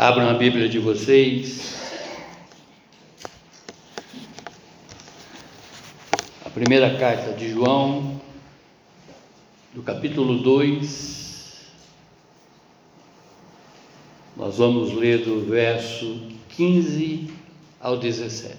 Abram 0.00 0.28
a 0.28 0.34
Bíblia 0.34 0.68
de 0.68 0.78
vocês. 0.78 1.76
A 6.46 6.50
primeira 6.50 6.96
carta 6.96 7.32
de 7.32 7.50
João, 7.50 8.20
do 9.74 9.82
capítulo 9.82 10.38
2. 10.38 11.66
Nós 14.36 14.58
vamos 14.58 14.92
ler 14.92 15.24
do 15.24 15.44
verso 15.44 16.30
15 16.50 17.34
ao 17.80 17.96
17. 17.96 18.56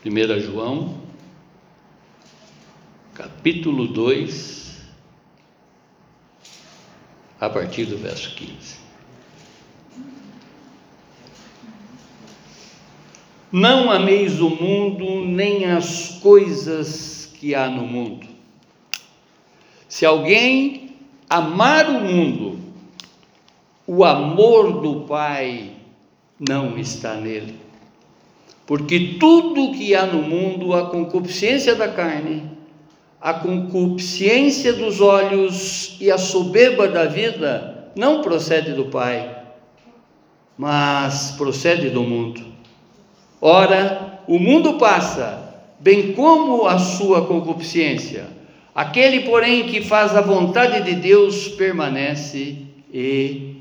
Primeira 0.00 0.40
João, 0.40 1.02
capítulo 3.12 3.86
2, 3.88 4.64
a 7.46 7.50
partir 7.50 7.84
do 7.86 7.96
verso 7.96 8.34
15. 8.34 8.84
Não 13.52 13.90
ameis 13.90 14.40
o 14.40 14.50
mundo, 14.50 15.24
nem 15.24 15.66
as 15.66 16.18
coisas 16.20 17.30
que 17.34 17.54
há 17.54 17.68
no 17.68 17.86
mundo. 17.86 18.26
Se 19.88 20.04
alguém 20.04 20.96
amar 21.30 21.88
o 21.88 22.00
mundo, 22.00 22.58
o 23.86 24.04
amor 24.04 24.80
do 24.80 25.02
Pai 25.02 25.72
não 26.40 26.76
está 26.76 27.14
nele. 27.14 27.60
Porque 28.66 29.16
tudo 29.20 29.72
que 29.72 29.94
há 29.94 30.06
no 30.06 30.22
mundo, 30.22 30.74
a 30.74 30.90
concupiscência 30.90 31.74
da 31.74 31.88
carne, 31.88 32.53
a 33.24 33.32
concupiscência 33.32 34.72
dos 34.74 35.00
olhos 35.00 35.96
e 35.98 36.10
a 36.10 36.18
soberba 36.18 36.86
da 36.86 37.06
vida 37.06 37.88
não 37.96 38.20
procede 38.20 38.72
do 38.72 38.84
Pai, 38.84 39.34
mas 40.58 41.30
procede 41.30 41.88
do 41.88 42.02
mundo. 42.02 42.44
Ora, 43.40 44.20
o 44.28 44.38
mundo 44.38 44.74
passa, 44.74 45.54
bem 45.80 46.12
como 46.12 46.66
a 46.66 46.78
sua 46.78 47.24
concupiscência. 47.24 48.26
Aquele, 48.74 49.20
porém, 49.20 49.68
que 49.68 49.80
faz 49.80 50.14
a 50.14 50.20
vontade 50.20 50.82
de 50.82 50.94
Deus 50.94 51.48
permanece 51.48 52.58
eternamente. 52.92 53.56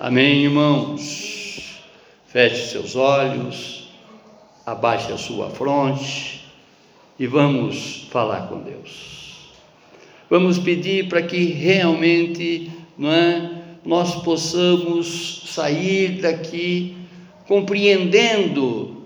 Amém, 0.00 0.42
irmãos? 0.42 1.80
Feche 2.26 2.66
seus 2.66 2.96
olhos, 2.96 3.92
abaixe 4.66 5.12
a 5.12 5.16
sua 5.16 5.50
fronte 5.50 6.45
e 7.18 7.26
vamos 7.26 8.06
falar 8.10 8.48
com 8.48 8.60
Deus. 8.60 9.16
Vamos 10.28 10.58
pedir 10.58 11.08
para 11.08 11.22
que 11.22 11.44
realmente 11.46 12.70
não 12.98 13.10
é, 13.10 13.62
nós 13.84 14.16
possamos 14.22 15.42
sair 15.46 16.20
daqui 16.20 16.96
compreendendo 17.46 19.02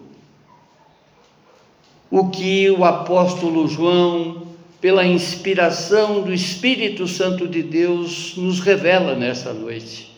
o 2.10 2.28
que 2.30 2.70
o 2.70 2.84
apóstolo 2.84 3.68
João, 3.68 4.48
pela 4.80 5.06
inspiração 5.06 6.22
do 6.22 6.32
Espírito 6.32 7.06
Santo 7.06 7.46
de 7.46 7.62
Deus, 7.62 8.34
nos 8.36 8.60
revela 8.60 9.14
nessa 9.14 9.52
noite. 9.52 10.10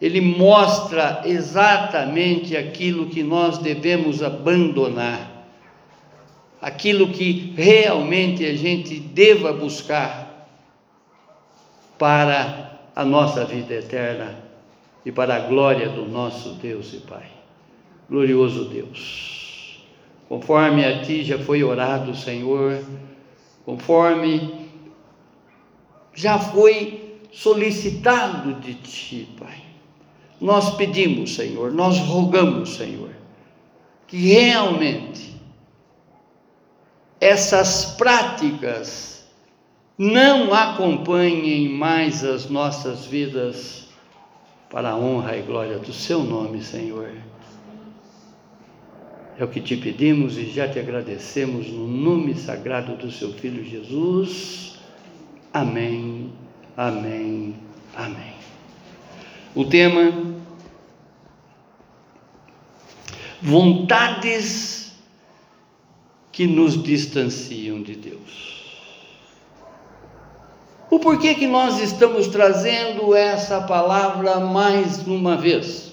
Ele 0.00 0.20
mostra 0.20 1.22
exatamente 1.26 2.56
aquilo 2.56 3.06
que 3.06 3.22
nós 3.22 3.58
devemos 3.58 4.22
abandonar 4.22 5.31
aquilo 6.62 7.08
que 7.08 7.52
realmente 7.56 8.46
a 8.46 8.54
gente 8.54 9.00
deva 9.00 9.52
buscar 9.52 10.48
para 11.98 12.78
a 12.94 13.04
nossa 13.04 13.44
vida 13.44 13.74
eterna 13.74 14.38
e 15.04 15.10
para 15.10 15.34
a 15.34 15.40
glória 15.40 15.88
do 15.88 16.06
nosso 16.06 16.50
Deus 16.54 16.94
e 16.94 16.98
Pai. 16.98 17.26
Glorioso 18.08 18.66
Deus, 18.66 19.84
conforme 20.28 20.84
a 20.84 21.02
Ti 21.02 21.24
já 21.24 21.38
foi 21.38 21.64
orado, 21.64 22.14
Senhor, 22.14 22.80
conforme 23.64 24.68
já 26.14 26.38
foi 26.38 27.18
solicitado 27.32 28.54
de 28.54 28.74
Ti, 28.74 29.28
Pai. 29.36 29.62
Nós 30.40 30.76
pedimos, 30.76 31.34
Senhor, 31.34 31.72
nós 31.72 31.98
rogamos, 31.98 32.76
Senhor, 32.76 33.10
que 34.06 34.16
realmente 34.16 35.31
essas 37.22 37.84
práticas 37.84 39.24
não 39.96 40.52
acompanhem 40.52 41.68
mais 41.68 42.24
as 42.24 42.50
nossas 42.50 43.06
vidas 43.06 43.86
para 44.68 44.90
a 44.90 44.96
honra 44.96 45.36
e 45.36 45.42
glória 45.42 45.78
do 45.78 45.92
Seu 45.92 46.24
nome, 46.24 46.64
Senhor. 46.64 47.12
É 49.38 49.44
o 49.44 49.46
que 49.46 49.60
te 49.60 49.76
pedimos 49.76 50.36
e 50.36 50.46
já 50.46 50.68
te 50.68 50.80
agradecemos 50.80 51.68
no 51.68 51.86
nome 51.86 52.34
sagrado 52.34 52.96
do 52.96 53.12
Seu 53.12 53.32
Filho 53.34 53.64
Jesus. 53.64 54.80
Amém, 55.54 56.32
amém, 56.76 57.54
amém. 57.94 58.34
O 59.54 59.64
tema: 59.64 60.12
vontades 63.40 64.81
que 66.32 66.46
nos 66.46 66.82
distanciam 66.82 67.82
de 67.82 67.94
Deus. 67.94 68.52
O 70.90 70.98
porquê 70.98 71.34
que 71.34 71.46
nós 71.46 71.80
estamos 71.80 72.26
trazendo 72.26 73.14
essa 73.14 73.60
palavra 73.60 74.40
mais 74.40 75.06
uma 75.06 75.36
vez? 75.36 75.92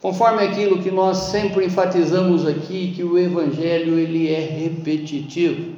Conforme 0.00 0.44
aquilo 0.44 0.82
que 0.82 0.90
nós 0.90 1.16
sempre 1.16 1.66
enfatizamos 1.66 2.46
aqui, 2.46 2.92
que 2.94 3.02
o 3.02 3.18
evangelho 3.18 3.98
ele 3.98 4.32
é 4.32 4.38
repetitivo. 4.38 5.76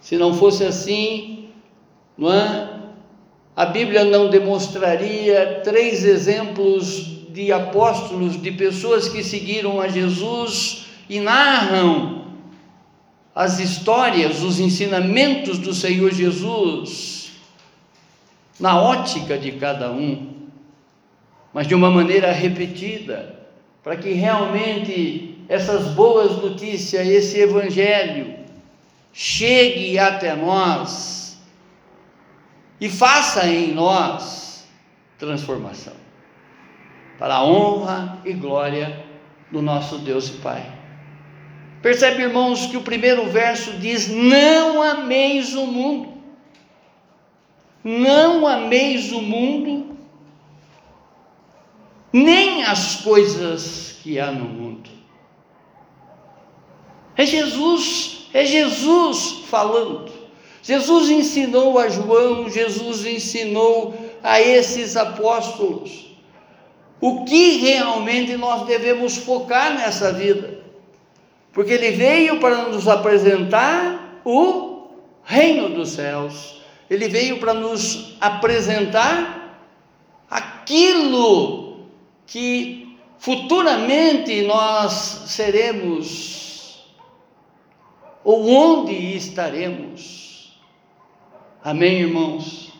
Se 0.00 0.16
não 0.16 0.32
fosse 0.32 0.64
assim, 0.64 1.48
não 2.16 2.32
é? 2.32 2.78
A 3.54 3.66
Bíblia 3.66 4.04
não 4.04 4.30
demonstraria 4.30 5.60
três 5.62 6.04
exemplos 6.04 7.18
de 7.30 7.52
apóstolos, 7.52 8.40
de 8.40 8.52
pessoas 8.52 9.08
que 9.08 9.22
seguiram 9.22 9.80
a 9.80 9.88
Jesus 9.88 10.86
e 11.10 11.20
narram 11.20 12.17
as 13.38 13.60
histórias, 13.60 14.42
os 14.42 14.58
ensinamentos 14.58 15.60
do 15.60 15.72
Senhor 15.72 16.12
Jesus 16.12 17.30
na 18.58 18.82
ótica 18.82 19.38
de 19.38 19.52
cada 19.52 19.92
um, 19.92 20.48
mas 21.54 21.68
de 21.68 21.72
uma 21.72 21.88
maneira 21.88 22.32
repetida, 22.32 23.38
para 23.80 23.96
que 23.96 24.10
realmente 24.10 25.38
essas 25.48 25.86
boas 25.94 26.42
notícias, 26.42 27.06
esse 27.06 27.38
evangelho 27.38 28.34
chegue 29.12 29.96
até 30.00 30.34
nós 30.34 31.38
e 32.80 32.88
faça 32.88 33.46
em 33.46 33.72
nós 33.72 34.66
transformação, 35.16 35.94
para 37.20 37.36
a 37.36 37.44
honra 37.44 38.18
e 38.24 38.32
glória 38.32 39.06
do 39.52 39.62
nosso 39.62 39.98
Deus 39.98 40.28
e 40.28 40.32
Pai. 40.38 40.77
Percebe, 41.82 42.22
irmãos, 42.22 42.66
que 42.66 42.76
o 42.76 42.82
primeiro 42.82 43.26
verso 43.30 43.72
diz: 43.74 44.08
Não 44.08 44.82
ameis 44.82 45.54
o 45.54 45.66
mundo, 45.66 46.12
não 47.84 48.46
ameis 48.46 49.12
o 49.12 49.22
mundo, 49.22 49.96
nem 52.12 52.64
as 52.64 52.96
coisas 52.96 53.96
que 54.02 54.18
há 54.18 54.32
no 54.32 54.46
mundo. 54.46 54.90
É 57.16 57.24
Jesus, 57.24 58.28
é 58.32 58.44
Jesus 58.44 59.44
falando. 59.48 60.18
Jesus 60.62 61.08
ensinou 61.08 61.78
a 61.78 61.88
João, 61.88 62.50
Jesus 62.50 63.06
ensinou 63.06 63.94
a 64.22 64.40
esses 64.40 64.96
apóstolos 64.96 66.08
o 67.00 67.24
que 67.24 67.58
realmente 67.58 68.36
nós 68.36 68.66
devemos 68.66 69.16
focar 69.16 69.74
nessa 69.74 70.12
vida 70.12 70.58
porque 71.52 71.72
ele 71.72 71.92
veio 71.92 72.38
para 72.40 72.68
nos 72.68 72.86
apresentar 72.86 74.20
o 74.24 74.88
reino 75.24 75.70
dos 75.70 75.90
céus, 75.90 76.62
ele 76.88 77.08
veio 77.08 77.38
para 77.38 77.54
nos 77.54 78.16
apresentar 78.20 79.60
aquilo 80.30 81.86
que 82.26 82.96
futuramente 83.18 84.42
nós 84.42 85.22
seremos, 85.26 86.86
ou 88.22 88.48
onde 88.48 88.92
estaremos. 89.16 90.58
Amém, 91.62 92.00
irmãos? 92.00 92.72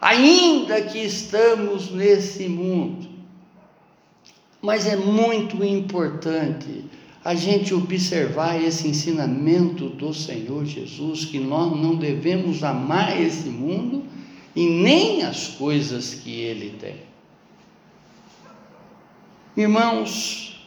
Ainda 0.00 0.82
que 0.82 0.98
estamos 0.98 1.90
nesse 1.90 2.48
mundo, 2.48 3.08
mas 4.60 4.86
é 4.86 4.96
muito 4.96 5.64
importante 5.64 6.84
a 7.24 7.34
gente 7.34 7.72
observar 7.72 8.60
esse 8.60 8.88
ensinamento 8.88 9.88
do 9.88 10.12
Senhor 10.12 10.64
Jesus, 10.64 11.24
que 11.24 11.38
nós 11.38 11.76
não 11.80 11.94
devemos 11.94 12.64
amar 12.64 13.20
esse 13.20 13.48
mundo 13.48 14.04
e 14.56 14.68
nem 14.68 15.22
as 15.22 15.48
coisas 15.48 16.14
que 16.14 16.40
ele 16.40 16.76
tem. 16.80 16.96
Irmãos, 19.56 20.66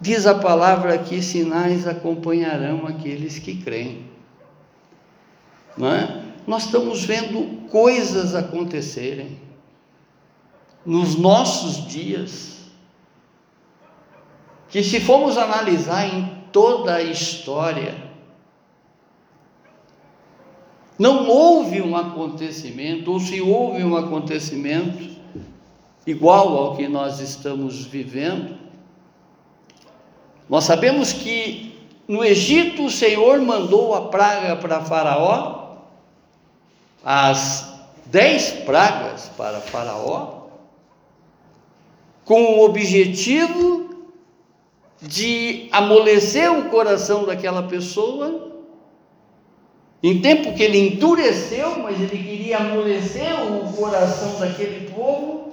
diz 0.00 0.26
a 0.26 0.34
palavra 0.34 0.96
que 0.98 1.20
sinais 1.20 1.86
acompanharão 1.86 2.86
aqueles 2.86 3.38
que 3.38 3.56
creem. 3.56 4.06
Não 5.76 5.92
é? 5.92 6.22
Nós 6.46 6.66
estamos 6.66 7.04
vendo 7.04 7.68
coisas 7.68 8.34
acontecerem 8.34 9.38
nos 10.84 11.16
nossos 11.16 11.86
dias 11.86 12.61
que 14.72 14.82
se 14.82 15.00
formos 15.00 15.36
analisar 15.36 16.06
em 16.06 16.24
toda 16.50 16.94
a 16.94 17.02
história, 17.02 17.94
não 20.98 21.28
houve 21.28 21.82
um 21.82 21.94
acontecimento, 21.94 23.12
ou 23.12 23.20
se 23.20 23.38
houve 23.38 23.84
um 23.84 23.94
acontecimento 23.94 25.10
igual 26.06 26.56
ao 26.56 26.76
que 26.76 26.88
nós 26.88 27.20
estamos 27.20 27.84
vivendo, 27.84 28.56
nós 30.48 30.64
sabemos 30.64 31.12
que 31.12 31.86
no 32.08 32.24
Egito 32.24 32.86
o 32.86 32.90
Senhor 32.90 33.42
mandou 33.42 33.94
a 33.94 34.08
praga 34.08 34.56
para 34.56 34.80
Faraó, 34.80 35.76
as 37.04 37.74
dez 38.06 38.52
pragas 38.64 39.30
para 39.36 39.60
Faraó, 39.60 40.46
com 42.24 42.42
o 42.42 42.64
objetivo 42.64 43.91
de 45.02 45.68
amolecer 45.72 46.50
o 46.52 46.70
coração 46.70 47.24
daquela 47.24 47.64
pessoa, 47.64 48.52
em 50.00 50.20
tempo 50.20 50.54
que 50.54 50.62
ele 50.62 50.78
endureceu, 50.78 51.80
mas 51.80 52.00
ele 52.00 52.22
queria 52.22 52.58
amolecer 52.58 53.32
o 53.52 53.72
coração 53.72 54.38
daquele 54.38 54.90
povo, 54.90 55.50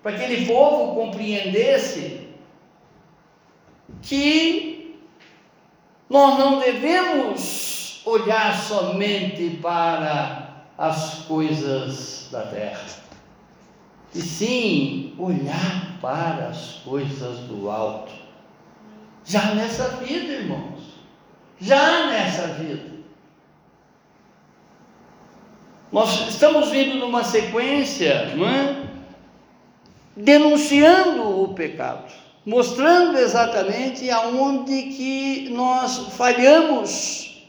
para 0.00 0.12
que 0.12 0.24
aquele 0.24 0.46
povo 0.46 0.94
compreendesse 0.94 2.28
que 4.02 4.96
nós 6.08 6.38
não 6.38 6.60
devemos 6.60 8.00
olhar 8.04 8.56
somente 8.56 9.58
para 9.60 10.66
as 10.78 11.24
coisas 11.24 12.28
da 12.30 12.42
terra, 12.42 12.84
e 14.14 14.20
sim 14.20 15.14
olhar 15.18 15.98
para 16.00 16.48
as 16.48 16.80
coisas 16.84 17.38
do 17.40 17.68
alto 17.68 18.23
já 19.24 19.54
nessa 19.54 19.88
vida, 19.96 20.32
irmãos. 20.32 20.82
Já 21.60 22.08
nessa 22.08 22.48
vida. 22.48 22.94
Nós 25.90 26.28
estamos 26.28 26.70
vindo 26.70 26.96
numa 26.96 27.22
sequência, 27.22 28.34
não 28.34 28.48
é? 28.48 28.84
Denunciando 30.16 31.42
o 31.42 31.54
pecado, 31.54 32.12
mostrando 32.44 33.16
exatamente 33.16 34.10
aonde 34.10 34.82
que 34.82 35.48
nós 35.50 36.08
falhamos 36.16 37.46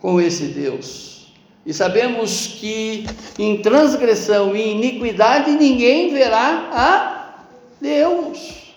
com 0.00 0.20
esse 0.20 0.46
Deus. 0.46 1.32
E 1.64 1.72
sabemos 1.72 2.46
que 2.58 3.06
em 3.38 3.62
transgressão 3.62 4.56
e 4.56 4.72
iniquidade 4.72 5.52
ninguém 5.52 6.12
verá 6.12 6.68
a 6.72 7.44
Deus. 7.80 8.69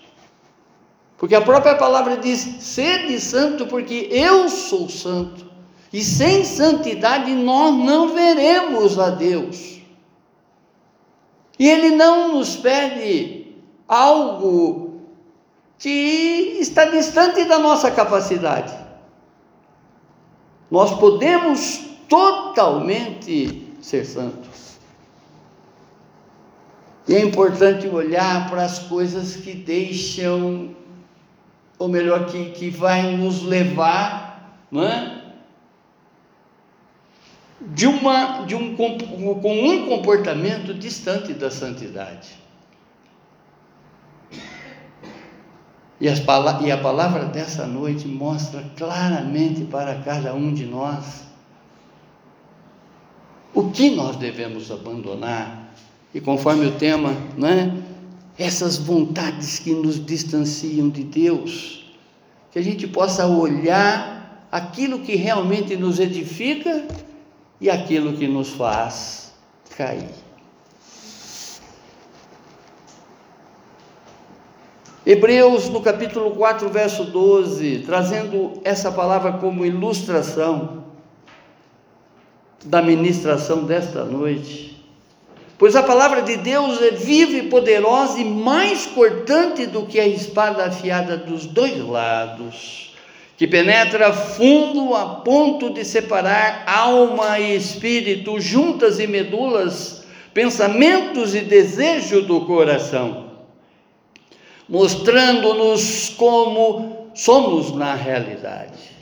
Porque 1.24 1.34
a 1.34 1.40
própria 1.40 1.74
palavra 1.74 2.18
diz: 2.18 2.38
sede 2.60 3.18
santo, 3.18 3.66
porque 3.66 4.08
eu 4.10 4.46
sou 4.46 4.90
santo. 4.90 5.46
E 5.90 6.04
sem 6.04 6.44
santidade 6.44 7.32
nós 7.32 7.74
não 7.74 8.08
veremos 8.08 8.98
a 8.98 9.08
Deus. 9.08 9.80
E 11.58 11.66
Ele 11.66 11.96
não 11.96 12.34
nos 12.34 12.56
pede 12.56 13.56
algo 13.88 15.00
que 15.78 16.58
está 16.60 16.84
distante 16.84 17.44
da 17.44 17.58
nossa 17.58 17.90
capacidade. 17.90 18.74
Nós 20.70 20.90
podemos 20.98 21.86
totalmente 22.06 23.72
ser 23.80 24.04
santos. 24.04 24.78
E 27.08 27.14
é 27.14 27.22
importante 27.22 27.88
olhar 27.88 28.50
para 28.50 28.64
as 28.64 28.78
coisas 28.78 29.36
que 29.36 29.54
deixam 29.54 30.83
ou 31.84 31.88
melhor, 31.88 32.24
que, 32.26 32.46
que 32.52 32.70
vai 32.70 33.14
nos 33.14 33.42
levar, 33.42 34.58
não 34.70 34.84
é? 34.84 35.22
De, 37.60 37.86
uma, 37.86 38.44
de 38.46 38.54
um, 38.54 38.74
com 38.74 39.68
um 39.68 39.86
comportamento 39.86 40.72
distante 40.72 41.34
da 41.34 41.50
santidade. 41.50 42.30
E, 46.00 46.08
as, 46.08 46.22
e 46.64 46.72
a 46.72 46.78
palavra 46.78 47.26
dessa 47.26 47.66
noite 47.66 48.08
mostra 48.08 48.64
claramente 48.76 49.64
para 49.64 49.96
cada 49.96 50.34
um 50.34 50.54
de 50.54 50.64
nós 50.64 51.24
o 53.52 53.70
que 53.70 53.90
nós 53.90 54.16
devemos 54.16 54.70
abandonar. 54.70 55.68
E 56.14 56.20
conforme 56.20 56.66
o 56.66 56.72
tema, 56.72 57.14
não 57.36 57.48
é? 57.48 57.83
Essas 58.38 58.76
vontades 58.76 59.58
que 59.58 59.72
nos 59.72 60.04
distanciam 60.04 60.88
de 60.88 61.04
Deus, 61.04 61.92
que 62.50 62.58
a 62.58 62.62
gente 62.62 62.86
possa 62.86 63.26
olhar 63.26 64.46
aquilo 64.50 65.00
que 65.00 65.14
realmente 65.14 65.76
nos 65.76 65.98
edifica 65.98 66.86
e 67.60 67.70
aquilo 67.70 68.14
que 68.14 68.26
nos 68.26 68.50
faz 68.50 69.32
cair. 69.76 70.24
Hebreus, 75.06 75.68
no 75.68 75.82
capítulo 75.82 76.30
4, 76.30 76.68
verso 76.70 77.04
12, 77.04 77.80
trazendo 77.80 78.60
essa 78.64 78.90
palavra 78.90 79.34
como 79.34 79.66
ilustração 79.66 80.84
da 82.64 82.80
ministração 82.80 83.64
desta 83.64 84.02
noite. 84.02 84.73
Pois 85.56 85.76
a 85.76 85.82
palavra 85.82 86.22
de 86.22 86.36
Deus 86.36 86.82
é 86.82 86.90
viva 86.90 87.36
e 87.36 87.48
poderosa 87.48 88.18
e 88.18 88.24
mais 88.24 88.86
cortante 88.86 89.66
do 89.66 89.86
que 89.86 90.00
a 90.00 90.06
espada 90.06 90.64
afiada 90.64 91.16
dos 91.16 91.46
dois 91.46 91.78
lados, 91.78 92.92
que 93.36 93.46
penetra 93.46 94.12
fundo 94.12 94.94
a 94.94 95.06
ponto 95.16 95.70
de 95.70 95.84
separar 95.84 96.64
alma 96.66 97.38
e 97.38 97.56
espírito, 97.56 98.40
juntas 98.40 98.98
e 98.98 99.06
medulas, 99.06 100.04
pensamentos 100.32 101.36
e 101.36 101.40
desejo 101.40 102.22
do 102.22 102.40
coração, 102.42 103.30
mostrando-nos 104.68 106.08
como 106.10 107.10
somos 107.14 107.72
na 107.76 107.94
realidade. 107.94 108.93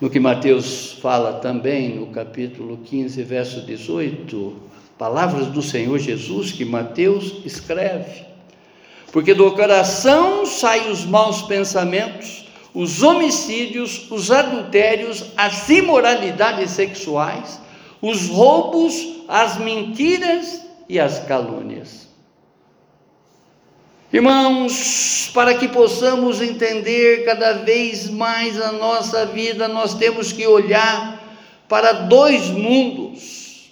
No 0.00 0.08
que 0.08 0.20
Mateus 0.20 0.92
fala 1.02 1.34
também 1.34 1.96
no 1.96 2.06
capítulo 2.06 2.78
15, 2.84 3.20
verso 3.24 3.62
18, 3.62 4.54
palavras 4.96 5.48
do 5.48 5.60
Senhor 5.60 5.98
Jesus 5.98 6.52
que 6.52 6.64
Mateus 6.64 7.44
escreve. 7.44 8.24
Porque 9.10 9.34
do 9.34 9.50
coração 9.52 10.46
saem 10.46 10.90
os 10.90 11.04
maus 11.04 11.42
pensamentos, 11.42 12.48
os 12.72 13.02
homicídios, 13.02 14.08
os 14.10 14.30
adultérios, 14.30 15.24
as 15.36 15.68
imoralidades 15.68 16.70
sexuais, 16.70 17.60
os 18.00 18.28
roubos, 18.28 19.24
as 19.26 19.58
mentiras 19.58 20.64
e 20.88 21.00
as 21.00 21.18
calúnias. 21.24 22.07
Irmãos, 24.10 25.30
para 25.34 25.54
que 25.54 25.68
possamos 25.68 26.40
entender 26.40 27.26
cada 27.26 27.52
vez 27.52 28.08
mais 28.08 28.60
a 28.60 28.72
nossa 28.72 29.26
vida, 29.26 29.68
nós 29.68 29.94
temos 29.94 30.32
que 30.32 30.46
olhar 30.46 31.22
para 31.68 31.92
dois 31.92 32.48
mundos 32.48 33.70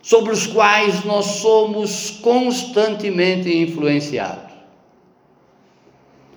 sobre 0.00 0.32
os 0.32 0.46
quais 0.46 1.04
nós 1.04 1.26
somos 1.26 2.10
constantemente 2.22 3.54
influenciados. 3.54 4.50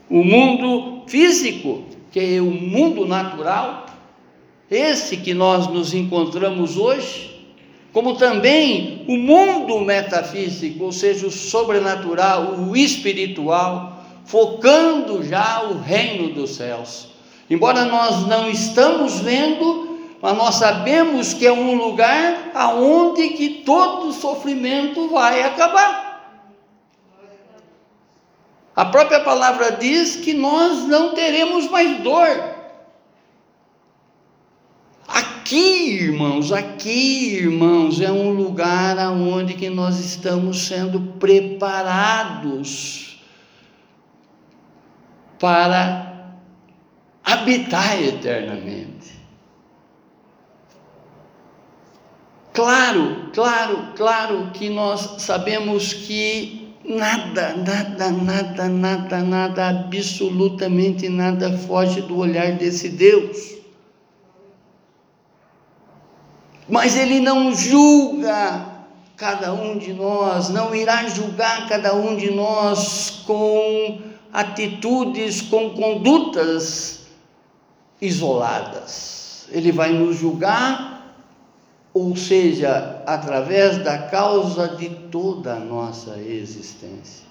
O 0.09 0.21
mundo 0.21 1.05
físico, 1.07 1.85
que 2.11 2.19
é 2.19 2.41
o 2.41 2.51
mundo 2.51 3.05
natural, 3.05 3.85
esse 4.69 5.15
que 5.15 5.33
nós 5.33 5.67
nos 5.67 5.93
encontramos 5.93 6.75
hoje, 6.75 7.32
como 7.93 8.15
também 8.15 9.05
o 9.07 9.15
mundo 9.15 9.79
metafísico, 9.79 10.85
ou 10.85 10.91
seja, 10.91 11.27
o 11.27 11.31
sobrenatural, 11.31 12.55
o 12.55 12.75
espiritual, 12.75 14.03
focando 14.25 15.23
já 15.23 15.61
o 15.61 15.79
reino 15.79 16.33
dos 16.33 16.55
céus. 16.55 17.09
Embora 17.47 17.85
nós 17.85 18.25
não 18.25 18.49
estamos 18.49 19.19
vendo, 19.19 19.99
mas 20.19 20.35
nós 20.35 20.55
sabemos 20.55 21.35
que 21.35 21.45
é 21.45 21.51
um 21.51 21.75
lugar 21.75 22.49
aonde 22.55 23.29
que 23.29 23.61
todo 23.63 24.11
sofrimento 24.11 25.09
vai 25.09 25.43
acabar. 25.43 26.13
A 28.75 28.85
própria 28.85 29.19
palavra 29.19 29.73
diz 29.73 30.15
que 30.15 30.33
nós 30.33 30.87
não 30.87 31.13
teremos 31.13 31.69
mais 31.69 31.99
dor. 31.99 32.62
Aqui, 35.13 35.99
irmãos, 36.01 36.51
aqui, 36.51 37.35
irmãos, 37.35 38.01
é 38.01 38.11
um 38.11 38.31
lugar 38.31 38.97
aonde 38.97 39.53
que 39.53 39.69
nós 39.69 39.99
estamos 39.99 40.65
sendo 40.65 40.99
preparados 41.19 43.19
para 45.37 46.33
habitar 47.23 48.01
eternamente. 48.01 49.11
Claro, 52.51 53.29
claro, 53.31 53.89
claro 53.95 54.49
que 54.51 54.69
nós 54.69 55.21
sabemos 55.21 55.93
que 55.93 56.73
nada, 56.83 57.55
nada, 57.55 58.09
nada, 58.09 58.67
nada, 58.67 59.21
nada, 59.21 59.69
absolutamente 59.69 61.07
nada 61.07 61.55
foge 61.55 62.01
do 62.01 62.17
olhar 62.17 62.53
desse 62.53 62.89
Deus 62.89 63.61
mas 66.67 66.95
Ele 66.95 67.19
não 67.19 67.53
julga 67.53 68.73
cada 69.15 69.53
um 69.53 69.77
de 69.77 69.93
nós, 69.93 70.49
não 70.49 70.73
irá 70.73 71.07
julgar 71.07 71.67
cada 71.67 71.93
um 71.95 72.15
de 72.15 72.31
nós 72.31 73.23
com 73.25 74.01
atitudes, 74.31 75.41
com 75.41 75.71
condutas 75.71 77.01
isoladas. 78.01 79.47
Ele 79.51 79.71
vai 79.71 79.93
nos 79.93 80.17
julgar, 80.17 81.15
ou 81.93 82.15
seja, 82.15 83.01
através 83.05 83.77
da 83.83 83.97
causa 83.97 84.67
de 84.69 84.89
toda 84.89 85.53
a 85.53 85.59
nossa 85.59 86.17
existência. 86.17 87.23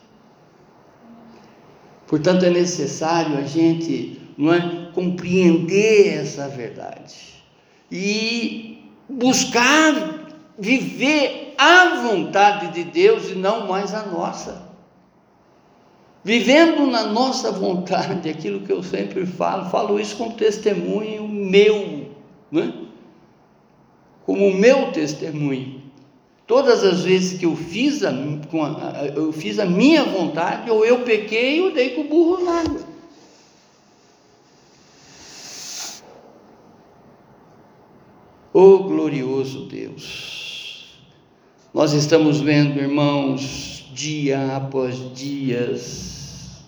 Portanto, 2.06 2.44
é 2.44 2.50
necessário 2.50 3.38
a 3.38 3.42
gente 3.42 4.20
não 4.36 4.52
é, 4.52 4.90
compreender 4.94 6.20
essa 6.20 6.48
verdade 6.48 7.42
e 7.90 8.71
buscar 9.12 10.22
viver 10.58 11.54
a 11.58 12.02
vontade 12.02 12.72
de 12.72 12.84
Deus 12.84 13.30
e 13.30 13.34
não 13.34 13.66
mais 13.66 13.94
a 13.94 14.06
nossa. 14.06 14.70
Vivendo 16.24 16.86
na 16.86 17.06
nossa 17.06 17.50
vontade, 17.50 18.30
aquilo 18.30 18.60
que 18.60 18.72
eu 18.72 18.82
sempre 18.82 19.26
falo, 19.26 19.70
falo 19.70 19.98
isso 19.98 20.16
como 20.16 20.34
testemunho 20.34 21.26
meu, 21.26 22.10
né? 22.50 22.72
como 24.24 24.52
meu 24.52 24.92
testemunho. 24.92 25.82
Todas 26.46 26.84
as 26.84 27.02
vezes 27.02 27.38
que 27.38 27.46
eu 27.46 27.56
fiz 27.56 28.04
a, 28.04 28.12
eu 29.14 29.32
fiz 29.32 29.58
a 29.58 29.64
minha 29.64 30.04
vontade, 30.04 30.70
ou 30.70 30.84
eu 30.84 31.00
pequei, 31.00 31.60
eu 31.60 31.72
dei 31.72 31.90
com 31.90 32.02
o 32.02 32.08
burro 32.08 32.44
na 32.44 32.60
água. 32.60 32.91
Oh 38.54 38.80
glorioso 38.80 39.64
Deus! 39.64 40.84
Nós 41.72 41.94
estamos 41.94 42.38
vendo, 42.38 42.78
irmãos, 42.78 43.88
dia 43.94 44.56
após 44.56 45.14
dias, 45.14 46.62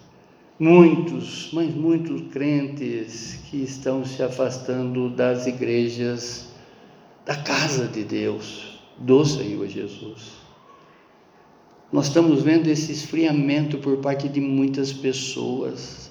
muitos, 0.58 1.50
mas 1.52 1.74
muitos 1.74 2.32
crentes 2.32 3.38
que 3.50 3.58
estão 3.58 4.02
se 4.02 4.22
afastando 4.22 5.10
das 5.10 5.46
igrejas, 5.46 6.48
da 7.26 7.36
casa 7.36 7.86
de 7.86 8.02
Deus, 8.02 8.80
do 8.96 9.22
Senhor 9.22 9.68
Jesus. 9.68 10.32
Nós 11.92 12.06
estamos 12.06 12.42
vendo 12.42 12.66
esse 12.66 12.92
esfriamento 12.92 13.76
por 13.76 13.98
parte 13.98 14.26
de 14.26 14.40
muitas 14.40 14.90
pessoas. 14.90 16.10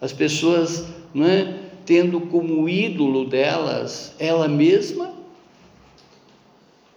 As 0.00 0.14
pessoas, 0.14 0.86
não 1.12 1.26
é? 1.26 1.68
tendo 1.90 2.20
como 2.20 2.68
ídolo 2.68 3.24
delas 3.24 4.14
ela 4.16 4.46
mesma, 4.46 5.09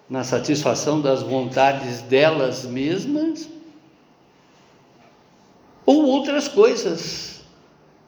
na 0.10 0.24
satisfação 0.24 1.01
das 1.01 1.24
vontades 1.24 2.01
delas 2.01 2.65
mesmas, 2.65 3.50
ou 5.86 6.05
outras 6.05 6.48
coisas, 6.48 7.41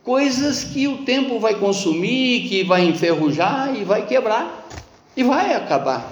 coisas 0.03 0.63
que 0.63 0.87
o 0.87 0.99
tempo 0.99 1.39
vai 1.39 1.55
consumir, 1.55 2.47
que 2.47 2.63
vai 2.63 2.85
enferrujar 2.85 3.75
e 3.75 3.83
vai 3.83 4.05
quebrar 4.05 4.67
e 5.15 5.23
vai 5.23 5.53
acabar. 5.53 6.09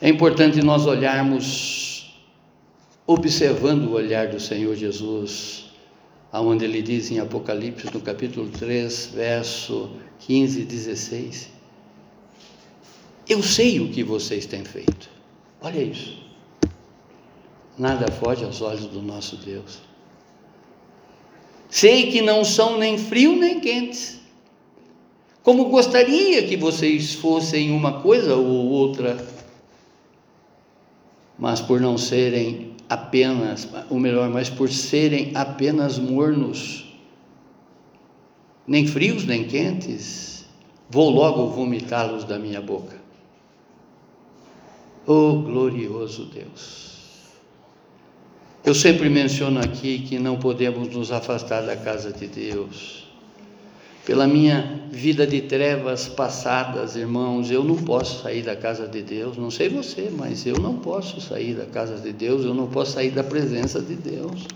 É 0.00 0.08
importante 0.08 0.60
nós 0.62 0.86
olharmos, 0.86 2.20
observando 3.06 3.84
o 3.84 3.92
olhar 3.92 4.28
do 4.28 4.38
Senhor 4.40 4.74
Jesus, 4.74 5.70
aonde 6.30 6.64
ele 6.64 6.82
diz 6.82 7.10
em 7.10 7.20
Apocalipse, 7.20 7.88
no 7.94 8.00
capítulo 8.00 8.50
3, 8.50 9.12
verso 9.14 9.92
15 10.18 10.60
e 10.60 10.64
16: 10.64 11.53
Eu 13.28 13.42
sei 13.42 13.80
o 13.80 13.90
que 13.90 14.02
vocês 14.02 14.46
têm 14.46 14.64
feito. 14.64 15.08
Olha 15.60 15.82
isso. 15.82 16.22
Nada 17.78 18.10
foge 18.12 18.44
aos 18.44 18.60
olhos 18.60 18.86
do 18.86 19.00
nosso 19.00 19.36
Deus. 19.36 19.80
Sei 21.68 22.12
que 22.12 22.20
não 22.20 22.44
são 22.44 22.78
nem 22.78 22.96
frio 22.98 23.34
nem 23.34 23.60
quentes. 23.60 24.20
Como 25.42 25.66
gostaria 25.66 26.46
que 26.46 26.56
vocês 26.56 27.14
fossem 27.14 27.70
uma 27.72 28.00
coisa 28.00 28.36
ou 28.36 28.68
outra, 28.70 29.26
mas 31.38 31.60
por 31.60 31.80
não 31.80 31.98
serem 31.98 32.74
apenas, 32.88 33.68
ou 33.90 33.98
melhor, 33.98 34.30
mas 34.30 34.48
por 34.48 34.70
serem 34.70 35.32
apenas 35.34 35.98
mornos, 35.98 36.94
nem 38.66 38.86
frios 38.86 39.26
nem 39.26 39.44
quentes, 39.44 40.46
vou 40.88 41.10
logo 41.10 41.48
vomitá-los 41.48 42.24
da 42.24 42.38
minha 42.38 42.60
boca. 42.60 43.03
Oh 45.06 45.42
glorioso 45.42 46.26
Deus! 46.26 46.94
Eu 48.64 48.74
sempre 48.74 49.10
menciono 49.10 49.60
aqui 49.60 49.98
que 49.98 50.18
não 50.18 50.38
podemos 50.38 50.88
nos 50.94 51.12
afastar 51.12 51.62
da 51.62 51.76
casa 51.76 52.12
de 52.12 52.26
Deus 52.26 53.04
pela 54.04 54.26
minha 54.26 54.82
vida 54.90 55.26
de 55.26 55.40
trevas 55.40 56.08
passadas, 56.08 56.94
irmãos, 56.94 57.50
eu 57.50 57.64
não 57.64 57.76
posso 57.76 58.22
sair 58.22 58.42
da 58.42 58.54
casa 58.54 58.86
de 58.86 59.02
Deus, 59.02 59.36
não 59.38 59.50
sei 59.50 59.70
você, 59.70 60.12
mas 60.14 60.46
eu 60.46 60.56
não 60.58 60.76
posso 60.76 61.20
sair 61.22 61.54
da 61.54 61.64
casa 61.64 61.96
de 61.96 62.12
Deus, 62.12 62.44
eu 62.44 62.52
não 62.52 62.66
posso 62.66 62.92
sair 62.92 63.10
da 63.10 63.24
presença 63.24 63.80
de 63.80 63.94
Deus. 63.94 64.46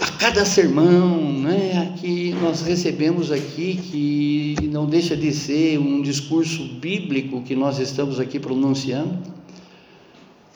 A 0.00 0.03
cada 0.18 0.44
sermão 0.44 1.32
né, 1.32 1.94
que 2.00 2.32
nós 2.34 2.62
recebemos 2.62 3.30
aqui, 3.30 3.76
que 3.90 4.68
não 4.68 4.86
deixa 4.86 5.16
de 5.16 5.32
ser 5.32 5.78
um 5.78 6.02
discurso 6.02 6.64
bíblico 6.64 7.42
que 7.42 7.54
nós 7.54 7.78
estamos 7.78 8.18
aqui 8.18 8.38
pronunciando, 8.38 9.18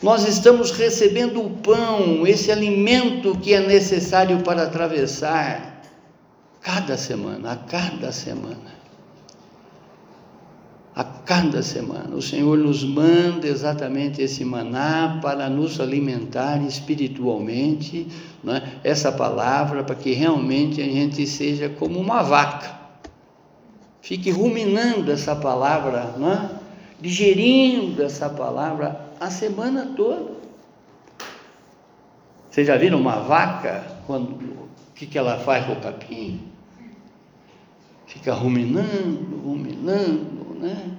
nós 0.02 0.28
estamos 0.28 0.70
recebendo 0.70 1.42
o 1.42 1.50
pão, 1.50 2.26
esse 2.26 2.52
alimento 2.52 3.36
que 3.38 3.52
é 3.52 3.66
necessário 3.66 4.40
para 4.42 4.62
atravessar 4.62 5.82
cada 6.60 6.96
semana, 6.96 7.52
a 7.52 7.56
cada 7.56 8.12
semana. 8.12 8.78
A 10.94 11.04
cada 11.04 11.62
semana. 11.62 12.14
O 12.14 12.22
Senhor 12.22 12.58
nos 12.58 12.84
manda 12.84 13.46
exatamente 13.46 14.20
esse 14.20 14.44
maná 14.44 15.18
para 15.22 15.48
nos 15.48 15.80
alimentar 15.80 16.60
espiritualmente, 16.64 18.06
é? 18.47 18.62
essa 18.85 19.11
palavra, 19.11 19.83
para 19.83 19.95
que 19.95 20.12
realmente 20.12 20.80
a 20.80 20.85
gente 20.85 21.26
seja 21.26 21.68
como 21.68 21.99
uma 21.99 22.23
vaca. 22.23 22.78
Fique 24.00 24.30
ruminando 24.30 25.11
essa 25.11 25.35
palavra, 25.35 26.14
não 26.16 26.33
é? 26.33 26.50
digerindo 27.00 28.02
essa 28.02 28.28
palavra 28.28 29.09
a 29.21 29.30
semana 29.30 29.92
toda. 29.97 30.38
Vocês 32.50 32.66
já 32.66 32.76
viram 32.76 33.00
uma 33.00 33.21
vaca? 33.21 33.85
Quando, 34.07 34.30
o 34.30 34.68
que, 34.95 35.07
que 35.07 35.18
ela 35.18 35.38
faz 35.38 35.66
com 35.66 35.73
o 35.73 35.80
capim? 35.80 36.40
Fica 38.07 38.33
ruminando, 38.33 39.37
ruminando, 39.45 40.57
né? 40.59 40.90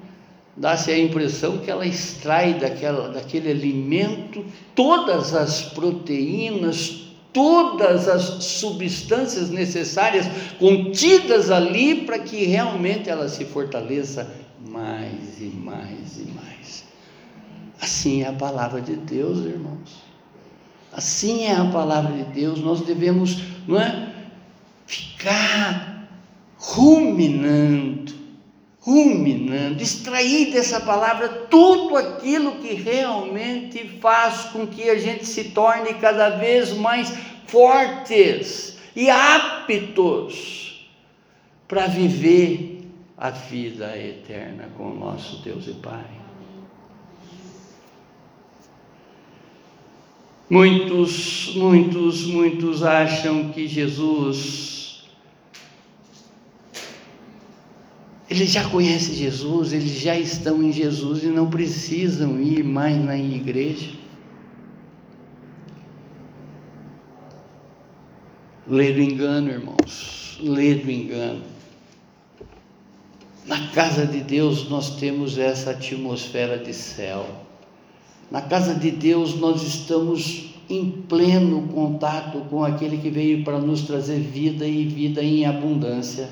Dá-se 0.55 0.91
a 0.91 0.99
impressão 0.99 1.57
que 1.59 1.71
ela 1.71 1.85
extrai 1.85 2.53
daquela, 2.53 3.09
daquele 3.09 3.49
alimento 3.49 4.45
todas 4.75 5.33
as 5.33 5.61
proteínas, 5.61 7.08
todas 7.33 8.07
as 8.07 8.43
substâncias 8.43 9.49
necessárias 9.49 10.27
contidas 10.57 11.51
ali 11.51 12.05
para 12.05 12.19
que 12.19 12.45
realmente 12.45 13.09
ela 13.09 13.27
se 13.27 13.45
fortaleça 13.45 14.29
mais 14.67 15.39
e 15.39 15.45
mais 15.45 16.17
e 16.17 16.27
mais. 16.31 16.83
Assim 17.79 18.23
é 18.23 18.27
a 18.27 18.33
palavra 18.33 18.81
de 18.81 18.95
Deus, 18.95 19.45
irmãos. 19.45 20.03
Assim 20.91 21.45
é 21.45 21.55
a 21.55 21.65
palavra 21.65 22.11
de 22.11 22.23
Deus. 22.33 22.59
Nós 22.59 22.81
devemos, 22.81 23.41
não 23.67 23.79
é, 23.79 24.13
ficar 24.85 26.09
ruminando 26.57 28.18
ruminando, 28.89 29.83
extrair 29.83 30.51
dessa 30.51 30.79
palavra 30.79 31.29
tudo 31.47 31.95
aquilo 31.95 32.53
que 32.53 32.73
realmente 32.73 33.87
faz 34.01 34.45
com 34.45 34.65
que 34.65 34.89
a 34.89 34.97
gente 34.97 35.27
se 35.27 35.51
torne 35.51 35.93
cada 35.93 36.29
vez 36.29 36.73
mais 36.73 37.15
fortes 37.45 38.79
e 38.95 39.07
aptos 39.07 40.89
para 41.67 41.85
viver 41.85 42.81
a 43.15 43.29
vida 43.29 43.95
eterna 43.95 44.69
com 44.75 44.91
o 44.91 44.95
nosso 44.95 45.43
Deus 45.43 45.67
e 45.67 45.73
Pai. 45.73 46.05
Muitos, 50.49 51.53
muitos, 51.55 52.25
muitos 52.25 52.81
acham 52.81 53.49
que 53.49 53.67
Jesus, 53.67 54.78
eles 58.29 58.51
já 58.51 58.69
conhecem 58.69 59.15
Jesus, 59.15 59.73
eles 59.73 59.91
já 59.91 60.17
estão 60.17 60.61
em 60.61 60.71
Jesus 60.71 61.23
e 61.23 61.27
não 61.27 61.49
precisam 61.49 62.39
ir 62.39 62.63
mais 62.63 63.03
na 63.03 63.17
igreja. 63.17 63.91
Lê 68.67 68.93
do 68.93 69.01
engano, 69.01 69.49
irmãos, 69.49 70.39
lê 70.43 70.75
do 70.75 70.91
engano. 70.91 71.41
Na 73.47 73.69
casa 73.69 74.05
de 74.05 74.19
Deus 74.19 74.69
nós 74.69 74.97
temos 74.97 75.39
essa 75.39 75.71
atmosfera 75.71 76.59
de 76.59 76.71
céu. 76.71 77.25
Na 78.29 78.43
casa 78.43 78.75
de 78.75 78.91
Deus 78.91 79.39
nós 79.39 79.63
estamos 79.63 80.53
em 80.69 80.91
pleno 80.91 81.67
contato 81.69 82.41
com 82.41 82.63
aquele 82.63 82.99
que 82.99 83.09
veio 83.09 83.43
para 83.43 83.57
nos 83.57 83.81
trazer 83.81 84.19
vida 84.19 84.67
e 84.67 84.85
vida 84.85 85.23
em 85.23 85.47
abundância. 85.47 86.29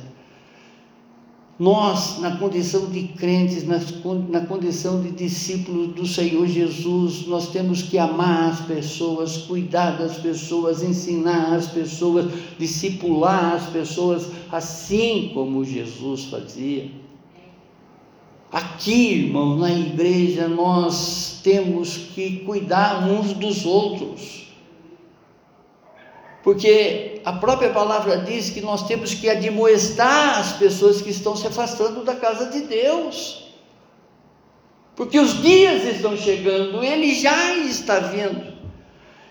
Nós, 1.59 2.19
na 2.19 2.37
condição 2.37 2.85
de 2.85 3.07
crentes, 3.07 3.65
na 3.65 4.41
condição 4.41 5.01
de 5.01 5.09
discípulos 5.09 5.95
do 5.95 6.05
Senhor 6.05 6.45
Jesus, 6.45 7.25
nós 7.25 7.49
temos 7.49 7.81
que 7.81 7.97
amar 7.97 8.51
as 8.51 8.61
pessoas, 8.61 9.37
cuidar 9.37 9.97
das 9.97 10.17
pessoas, 10.17 10.83
ensinar 10.83 11.55
as 11.55 11.67
pessoas, 11.67 12.31
discipular 12.59 13.55
as 13.55 13.65
pessoas, 13.69 14.27
assim 14.51 15.31
como 15.33 15.65
Jesus 15.65 16.25
fazia. 16.25 16.91
Aqui, 18.51 19.25
irmãos, 19.25 19.59
na 19.59 19.73
igreja, 19.73 20.47
nós 20.47 21.41
temos 21.43 21.97
que 21.97 22.37
cuidar 22.41 23.09
uns 23.09 23.33
dos 23.33 23.65
outros. 23.65 24.47
Porque 26.43 27.06
a 27.27 27.33
própria 27.33 27.71
palavra 27.71 28.19
diz 28.19 28.49
que 28.51 28.61
nós 28.61 28.87
temos 28.87 29.13
que 29.13 29.29
admoestar 29.29 30.39
as 30.39 30.53
pessoas 30.53 31.01
que 31.01 31.09
estão 31.09 31.35
se 31.35 31.45
afastando 31.45 32.01
da 32.05 32.15
casa 32.15 32.45
de 32.45 32.61
Deus. 32.61 33.51
Porque 34.95 35.19
os 35.19 35.41
dias 35.41 35.83
estão 35.83 36.15
chegando, 36.15 36.81
ele 36.81 37.13
já 37.13 37.53
está 37.57 37.99
vindo. 37.99 38.53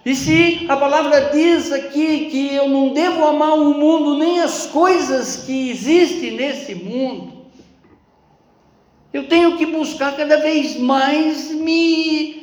E 0.04 0.14
se 0.14 0.66
a 0.68 0.76
palavra 0.76 1.30
diz 1.32 1.72
aqui 1.72 2.26
que 2.26 2.54
eu 2.54 2.68
não 2.68 2.92
devo 2.92 3.24
amar 3.24 3.54
o 3.54 3.72
mundo 3.72 4.18
nem 4.18 4.40
as 4.40 4.66
coisas 4.66 5.44
que 5.46 5.70
existem 5.70 6.32
nesse 6.32 6.74
mundo, 6.74 7.46
eu 9.10 9.26
tenho 9.26 9.56
que 9.56 9.64
buscar 9.64 10.14
cada 10.14 10.36
vez 10.36 10.78
mais 10.78 11.50
me 11.50 12.35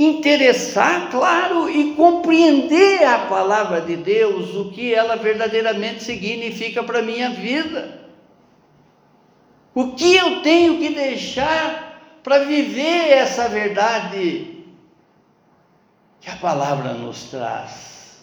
interessar, 0.00 1.10
claro, 1.10 1.68
e 1.68 1.94
compreender 1.94 3.04
a 3.04 3.26
palavra 3.26 3.82
de 3.82 3.96
Deus, 3.96 4.54
o 4.54 4.70
que 4.70 4.94
ela 4.94 5.16
verdadeiramente 5.16 6.02
significa 6.02 6.82
para 6.82 7.00
a 7.00 7.02
minha 7.02 7.30
vida. 7.30 8.00
O 9.74 9.92
que 9.92 10.16
eu 10.16 10.40
tenho 10.40 10.78
que 10.78 10.88
deixar 10.88 12.18
para 12.22 12.44
viver 12.44 13.10
essa 13.10 13.48
verdade 13.48 14.64
que 16.20 16.30
a 16.30 16.36
palavra 16.36 16.94
nos 16.94 17.24
traz. 17.24 18.20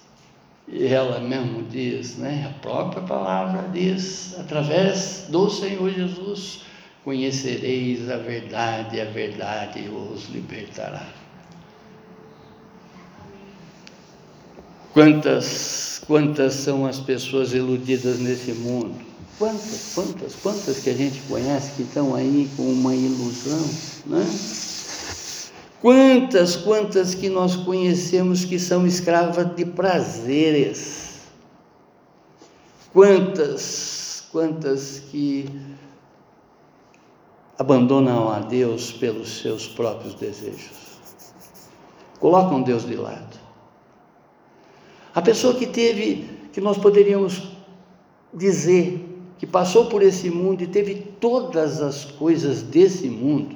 E 0.68 0.88
ela 0.88 1.20
mesmo 1.20 1.64
diz, 1.64 2.18
né? 2.18 2.52
A 2.54 2.60
própria 2.60 3.02
palavra 3.04 3.70
diz, 3.72 4.38
através 4.40 5.28
do 5.30 5.50
Senhor 5.50 5.90
Jesus, 5.92 6.62
conhecereis 7.04 8.10
a 8.10 8.18
verdade, 8.18 9.00
a 9.00 9.06
verdade 9.06 9.88
os 9.90 10.28
libertará. 10.30 11.17
Quantas, 14.98 16.02
quantas 16.08 16.56
são 16.56 16.84
as 16.84 17.00
pessoas 17.00 17.54
iludidas 17.54 18.18
nesse 18.18 18.52
mundo? 18.52 18.96
Quantas, 19.38 19.92
quantas, 19.94 20.36
quantas 20.42 20.80
que 20.80 20.90
a 20.90 20.94
gente 20.96 21.22
conhece 21.30 21.74
que 21.74 21.84
estão 21.84 22.16
aí 22.16 22.50
com 22.58 22.64
uma 22.64 22.96
ilusão, 22.96 23.64
né? 24.08 24.26
Quantas, 25.84 26.56
quantas 26.56 27.14
que 27.14 27.30
nós 27.30 27.56
conhecemos 27.56 28.44
que 28.44 28.58
são 28.58 28.88
escravas 28.88 29.56
de 29.56 29.66
prazeres? 29.66 31.20
Quantas, 32.92 34.24
quantas 34.32 35.04
que 35.12 35.48
abandonam 37.56 38.32
a 38.32 38.40
Deus 38.40 38.92
pelos 38.94 39.42
seus 39.42 39.68
próprios 39.68 40.16
desejos. 40.16 40.72
Colocam 42.20 42.64
Deus 42.64 42.84
de 42.84 42.96
lado. 42.96 43.37
A 45.18 45.22
pessoa 45.24 45.56
que 45.56 45.66
teve, 45.66 46.30
que 46.54 46.62
nós 46.62 46.78
poderíamos 46.78 47.42
dizer, 48.32 49.04
que 49.40 49.48
passou 49.48 49.88
por 49.88 50.04
esse 50.04 50.30
mundo 50.30 50.62
e 50.62 50.68
teve 50.68 50.94
todas 51.20 51.82
as 51.82 52.06
coisas 52.06 52.62
desse 52.62 53.10
mundo, 53.10 53.56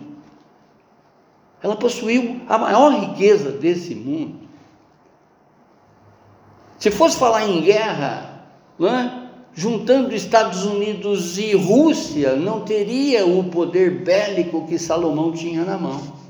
ela 1.62 1.76
possuiu 1.76 2.42
a 2.50 2.58
maior 2.58 2.92
riqueza 3.00 3.52
desse 3.52 3.94
mundo. 3.94 4.40
Se 6.80 6.90
fosse 6.90 7.16
falar 7.16 7.48
em 7.48 7.62
guerra, 7.62 8.44
é? 8.80 9.28
juntando 9.54 10.16
Estados 10.16 10.66
Unidos 10.66 11.38
e 11.38 11.56
Rússia, 11.56 12.36
não 12.36 12.62
teria 12.62 13.24
o 13.28 13.44
poder 13.44 14.04
bélico 14.04 14.66
que 14.66 14.80
Salomão 14.80 15.32
tinha 15.32 15.64
na 15.64 15.78
mão. 15.78 16.21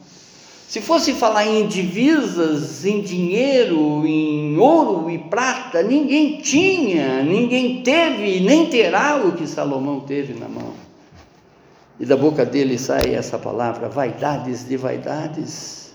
Se 0.71 0.79
fosse 0.79 1.11
falar 1.13 1.45
em 1.45 1.67
divisas, 1.67 2.85
em 2.85 3.01
dinheiro, 3.01 4.07
em 4.07 4.57
ouro 4.57 5.09
e 5.09 5.17
prata, 5.17 5.83
ninguém 5.83 6.37
tinha, 6.37 7.21
ninguém 7.21 7.83
teve, 7.83 8.39
nem 8.39 8.69
terá 8.69 9.17
o 9.17 9.33
que 9.33 9.45
Salomão 9.45 9.99
teve 9.99 10.33
na 10.33 10.47
mão. 10.47 10.71
E 11.99 12.05
da 12.05 12.15
boca 12.15 12.45
dele 12.45 12.77
sai 12.77 13.13
essa 13.13 13.37
palavra: 13.37 13.89
vaidades 13.89 14.65
de 14.65 14.77
vaidades. 14.77 15.93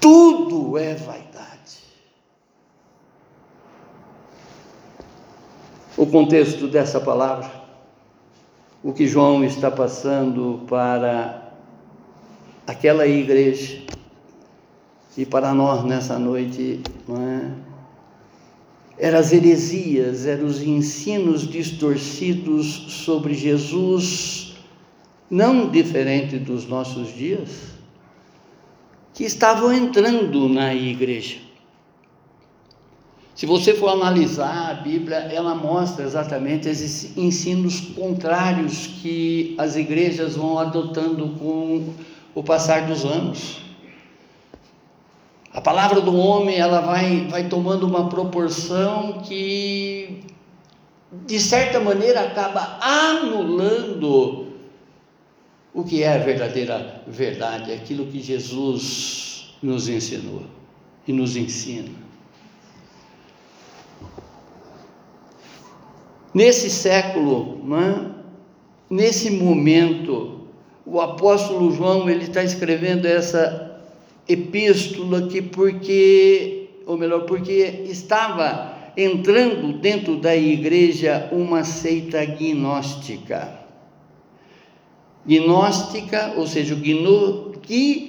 Tudo 0.00 0.76
é 0.76 0.92
vaidade. 0.96 1.84
o 5.96 6.04
contexto 6.04 6.66
dessa 6.66 6.98
palavra, 6.98 7.48
o 8.82 8.92
que 8.92 9.06
João 9.06 9.44
está 9.44 9.70
passando 9.70 10.64
para 10.66 11.43
aquela 12.66 13.06
igreja 13.06 13.82
e 15.16 15.24
para 15.24 15.54
nós 15.54 15.84
nessa 15.84 16.18
noite, 16.18 16.80
é? 17.08 17.64
Eram 18.96 19.18
as 19.18 19.32
heresias, 19.32 20.26
eram 20.26 20.46
os 20.46 20.62
ensinos 20.62 21.48
distorcidos 21.48 22.66
sobre 23.04 23.34
Jesus, 23.34 24.54
não 25.28 25.68
diferente 25.68 26.38
dos 26.38 26.66
nossos 26.66 27.12
dias, 27.12 27.50
que 29.12 29.24
estavam 29.24 29.72
entrando 29.72 30.48
na 30.48 30.72
igreja. 30.74 31.38
Se 33.34 33.46
você 33.46 33.74
for 33.74 33.88
analisar 33.88 34.70
a 34.70 34.74
Bíblia, 34.74 35.16
ela 35.16 35.56
mostra 35.56 36.04
exatamente 36.04 36.68
esses 36.68 37.16
ensinos 37.16 37.80
contrários 37.80 38.86
que 38.86 39.56
as 39.58 39.74
igrejas 39.74 40.36
vão 40.36 40.56
adotando 40.56 41.30
com 41.30 41.92
o 42.34 42.42
passar 42.42 42.86
dos 42.86 43.04
anos. 43.04 43.60
A 45.52 45.60
palavra 45.60 46.00
do 46.00 46.16
homem, 46.16 46.56
ela 46.56 46.80
vai, 46.80 47.28
vai 47.28 47.48
tomando 47.48 47.86
uma 47.86 48.08
proporção 48.08 49.20
que, 49.22 50.24
de 51.26 51.38
certa 51.38 51.78
maneira, 51.78 52.22
acaba 52.22 52.78
anulando 52.80 54.48
o 55.72 55.84
que 55.84 56.02
é 56.02 56.14
a 56.14 56.18
verdadeira 56.18 57.02
verdade, 57.06 57.72
aquilo 57.72 58.06
que 58.06 58.20
Jesus 58.20 59.54
nos 59.62 59.88
ensinou 59.88 60.42
e 61.06 61.12
nos 61.12 61.36
ensina. 61.36 61.90
Nesse 66.32 66.68
século, 66.68 67.60
é? 67.76 68.10
nesse 68.90 69.30
momento, 69.30 70.43
o 70.86 71.00
apóstolo 71.00 71.72
João 71.72 72.10
ele 72.10 72.24
está 72.24 72.44
escrevendo 72.44 73.06
essa 73.06 73.80
epístola 74.28 75.28
que 75.28 75.40
porque, 75.40 76.68
ou 76.86 76.98
melhor, 76.98 77.24
porque 77.26 77.84
estava 77.88 78.74
entrando 78.96 79.72
dentro 79.78 80.16
da 80.16 80.36
igreja 80.36 81.28
uma 81.32 81.64
seita 81.64 82.24
gnóstica. 82.24 83.60
Gnóstica, 85.26 86.34
ou 86.36 86.46
seja, 86.46 86.74
o 86.74 86.78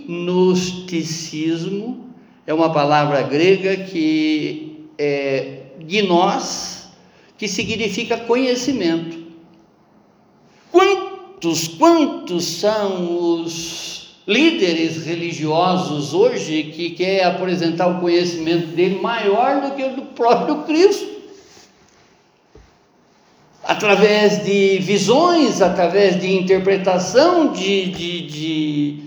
gnosticismo 0.07 2.09
é 2.45 2.53
uma 2.53 2.73
palavra 2.73 3.21
grega 3.21 3.77
que 3.77 4.89
é 4.97 5.61
gnós, 5.79 6.89
que 7.38 7.47
significa 7.47 8.17
conhecimento. 8.17 9.23
Quantos, 11.36 11.67
quantos 11.67 12.45
são 12.45 13.41
os 13.41 14.15
líderes 14.26 15.06
religiosos 15.06 16.13
hoje 16.13 16.71
que 16.74 16.91
quer 16.91 17.26
apresentar 17.26 17.88
o 17.88 18.00
conhecimento 18.00 18.67
dele 18.67 19.02
maior 19.02 19.62
do 19.62 19.76
que 19.76 19.84
o 19.84 19.95
do 19.95 20.02
próprio 20.04 20.63
Cristo? 20.63 21.13
Através 23.63 24.45
de 24.45 24.80
visões, 24.80 25.62
através 25.62 26.19
de 26.19 26.34
interpretação, 26.34 27.52
de, 27.52 27.91
de, 27.91 28.21
de 28.28 29.04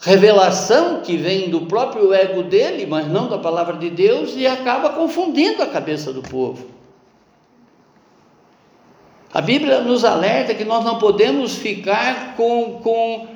revelação 0.00 1.00
que 1.00 1.16
vem 1.16 1.48
do 1.48 1.62
próprio 1.62 2.12
ego 2.12 2.42
dele, 2.42 2.84
mas 2.86 3.08
não 3.08 3.28
da 3.28 3.38
palavra 3.38 3.76
de 3.76 3.88
Deus, 3.88 4.34
e 4.36 4.46
acaba 4.46 4.90
confundindo 4.90 5.62
a 5.62 5.66
cabeça 5.66 6.12
do 6.12 6.22
povo. 6.22 6.77
A 9.32 9.40
Bíblia 9.42 9.80
nos 9.80 10.04
alerta 10.04 10.54
que 10.54 10.64
nós 10.64 10.84
não 10.84 10.98
podemos 10.98 11.54
ficar 11.56 12.34
com, 12.36 12.80
com 12.82 13.26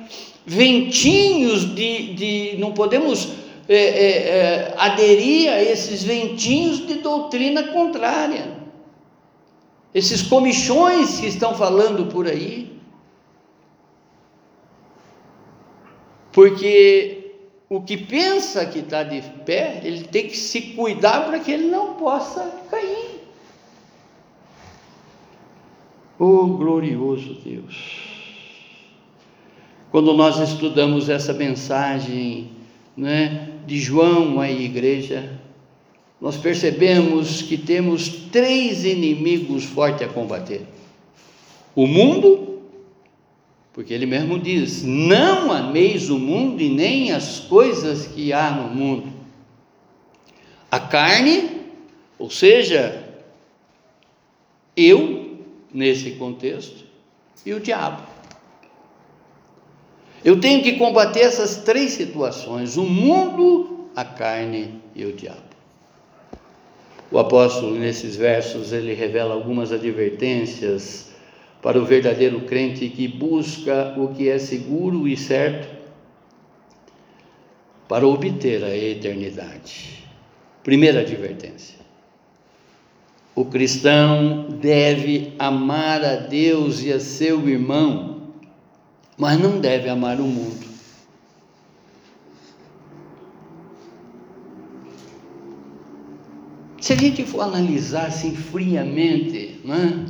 ventinhos 0.45 1.73
de, 1.75 2.13
de 2.13 2.57
não 2.57 2.71
podemos 2.71 3.29
é, 3.69 3.75
é, 3.75 4.07
é, 4.07 4.73
aderir 4.77 5.49
a 5.51 5.61
esses 5.61 6.03
ventinhos 6.03 6.85
de 6.85 6.95
doutrina 6.95 7.63
contrária, 7.67 8.57
esses 9.93 10.21
comichões 10.23 11.19
que 11.19 11.27
estão 11.27 11.55
falando 11.55 12.07
por 12.07 12.27
aí, 12.27 12.73
porque 16.31 17.35
o 17.69 17.81
que 17.81 17.95
pensa 17.95 18.65
que 18.65 18.79
está 18.79 19.03
de 19.03 19.21
pé, 19.45 19.79
ele 19.83 20.03
tem 20.05 20.27
que 20.27 20.35
se 20.35 20.61
cuidar 20.73 21.25
para 21.25 21.39
que 21.39 21.51
ele 21.51 21.67
não 21.67 21.93
possa 21.93 22.51
cair. 22.69 23.02
Oh 26.25 26.47
glorioso 26.47 27.37
Deus! 27.43 27.97
Quando 29.91 30.13
nós 30.13 30.39
estudamos 30.39 31.09
essa 31.09 31.33
mensagem 31.33 32.47
né, 32.95 33.49
de 33.67 33.77
João 33.77 34.39
à 34.39 34.49
igreja, 34.49 35.37
nós 36.21 36.37
percebemos 36.37 37.41
que 37.41 37.57
temos 37.57 38.07
três 38.31 38.85
inimigos 38.85 39.65
fortes 39.65 40.07
a 40.07 40.09
combater: 40.09 40.61
o 41.75 41.85
mundo, 41.85 42.61
porque 43.73 43.93
ele 43.93 44.05
mesmo 44.05 44.39
diz: 44.39 44.81
não 44.81 45.51
ameis 45.51 46.09
o 46.09 46.17
mundo 46.17 46.61
e 46.61 46.69
nem 46.69 47.11
as 47.11 47.41
coisas 47.41 48.07
que 48.07 48.31
há 48.31 48.49
no 48.49 48.73
mundo. 48.73 49.11
A 50.71 50.79
carne, 50.79 51.49
ou 52.17 52.29
seja, 52.29 53.13
eu 54.77 55.12
nesse 55.73 56.11
contexto 56.11 56.85
e 57.45 57.53
o 57.53 57.59
diabo. 57.59 58.03
Eu 60.23 60.39
tenho 60.39 60.63
que 60.63 60.73
combater 60.73 61.21
essas 61.21 61.57
três 61.57 61.91
situações: 61.91 62.77
o 62.77 62.83
mundo, 62.83 63.89
a 63.95 64.05
carne 64.05 64.79
e 64.95 65.05
o 65.05 65.13
diabo. 65.13 65.41
O 67.11 67.19
apóstolo, 67.19 67.75
nesses 67.75 68.15
versos, 68.15 68.71
ele 68.71 68.93
revela 68.93 69.33
algumas 69.33 69.71
advertências 69.71 71.11
para 71.61 71.79
o 71.79 71.85
verdadeiro 71.85 72.41
crente 72.41 72.89
que 72.89 73.07
busca 73.07 73.93
o 73.97 74.09
que 74.09 74.29
é 74.29 74.39
seguro 74.39 75.07
e 75.07 75.15
certo 75.15 75.67
para 77.87 78.07
obter 78.07 78.63
a 78.63 78.75
eternidade. 78.75 80.03
Primeira 80.63 81.01
advertência: 81.01 81.82
o 83.35 83.45
cristão 83.45 84.47
deve 84.61 85.33
amar 85.39 86.03
a 86.03 86.15
Deus 86.15 86.83
e 86.83 86.91
a 86.91 86.99
seu 86.99 87.47
irmão, 87.49 88.33
mas 89.17 89.39
não 89.39 89.59
deve 89.59 89.89
amar 89.89 90.19
o 90.19 90.23
mundo. 90.23 90.73
Se 96.79 96.93
a 96.93 96.95
gente 96.97 97.25
for 97.25 97.41
analisar 97.41 98.07
assim 98.07 98.35
friamente, 98.35 99.61
né? 99.63 100.05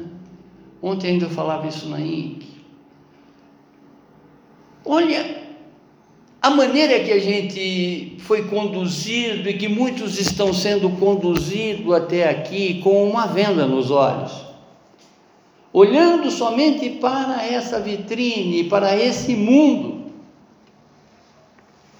ontem 0.82 1.12
ainda 1.12 1.26
eu 1.26 1.30
falava 1.30 1.68
isso 1.68 1.88
na 1.88 2.00
INC, 2.02 2.48
olha 4.84 5.43
a 6.44 6.50
maneira 6.50 7.00
que 7.00 7.12
a 7.14 7.20
gente 7.20 8.18
foi 8.20 8.44
conduzido 8.50 9.48
e 9.50 9.54
que 9.54 9.70
muitos 9.70 10.20
estão 10.20 10.54
sendo 10.54 10.90
conduzidos 10.90 11.94
até 11.94 12.30
aqui 12.30 12.82
com 12.82 13.10
uma 13.10 13.26
venda 13.26 13.66
nos 13.66 13.90
olhos, 13.90 14.34
olhando 15.72 16.30
somente 16.30 16.90
para 16.90 17.42
essa 17.46 17.80
vitrine, 17.80 18.66
para 18.66 18.94
esse 18.94 19.38
mundo, 19.38 20.12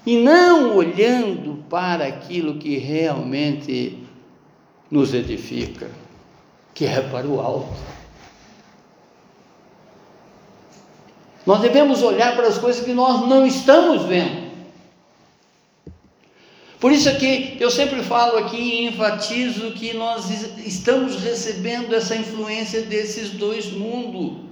e 0.04 0.18
não 0.18 0.76
olhando 0.76 1.64
para 1.70 2.04
aquilo 2.04 2.56
que 2.56 2.76
realmente 2.76 3.98
nos 4.90 5.14
edifica, 5.14 5.90
que 6.74 6.84
é 6.84 7.00
para 7.00 7.26
o 7.26 7.40
alto. 7.40 7.72
Nós 11.46 11.60
devemos 11.60 12.02
olhar 12.02 12.34
para 12.34 12.46
as 12.46 12.58
coisas 12.58 12.84
que 12.84 12.92
nós 12.92 13.28
não 13.28 13.46
estamos 13.46 14.02
vendo. 14.04 14.44
Por 16.80 16.92
isso 16.92 17.08
é 17.08 17.14
que 17.14 17.56
eu 17.60 17.70
sempre 17.70 18.02
falo 18.02 18.36
aqui 18.38 18.56
e 18.56 18.86
enfatizo 18.88 19.72
que 19.72 19.94
nós 19.94 20.30
estamos 20.58 21.22
recebendo 21.22 21.94
essa 21.94 22.14
influência 22.14 22.82
desses 22.82 23.30
dois 23.30 23.72
mundos. 23.72 24.44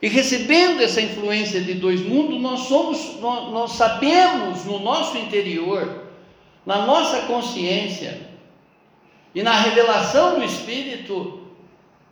E 0.00 0.08
recebendo 0.08 0.80
essa 0.80 1.00
influência 1.00 1.60
de 1.60 1.74
dois 1.74 2.00
mundos, 2.00 2.40
nós 2.40 2.60
somos, 2.60 3.20
nós, 3.20 3.52
nós 3.52 3.72
sabemos 3.72 4.64
no 4.64 4.80
nosso 4.80 5.16
interior, 5.18 6.04
na 6.66 6.86
nossa 6.86 7.22
consciência 7.22 8.20
e 9.34 9.42
na 9.42 9.52
revelação 9.60 10.38
do 10.38 10.44
Espírito, 10.44 11.41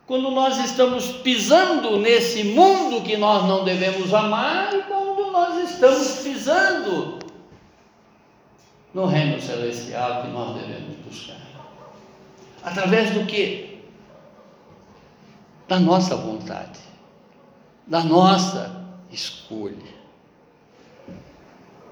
quando 0.07 0.31
nós 0.31 0.57
estamos 0.59 1.07
pisando 1.07 1.97
nesse 1.97 2.43
mundo 2.43 3.01
que 3.01 3.15
nós 3.17 3.47
não 3.47 3.63
devemos 3.63 4.13
amar 4.13 4.73
e 4.73 4.81
quando 4.83 5.31
nós 5.31 5.69
estamos 5.69 6.19
pisando 6.19 7.19
no 8.93 9.05
reino 9.05 9.39
celestial 9.41 10.23
que 10.23 10.27
nós 10.29 10.55
devemos 10.55 10.95
buscar. 11.05 11.37
Através 12.63 13.11
do 13.11 13.25
que? 13.25 13.79
Da 15.67 15.79
nossa 15.79 16.15
vontade, 16.15 16.79
da 17.87 18.03
nossa 18.03 18.85
escolha. 19.11 20.01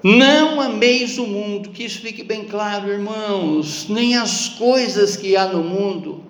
Não 0.02 0.60
ameis 0.60 1.18
o 1.18 1.26
mundo, 1.26 1.70
que 1.70 1.84
isso 1.84 2.00
fique 2.00 2.22
bem 2.22 2.44
claro, 2.44 2.90
irmãos, 2.90 3.86
nem 3.88 4.16
as 4.16 4.48
coisas 4.48 5.16
que 5.16 5.36
há 5.36 5.46
no 5.46 5.62
mundo. 5.62 6.24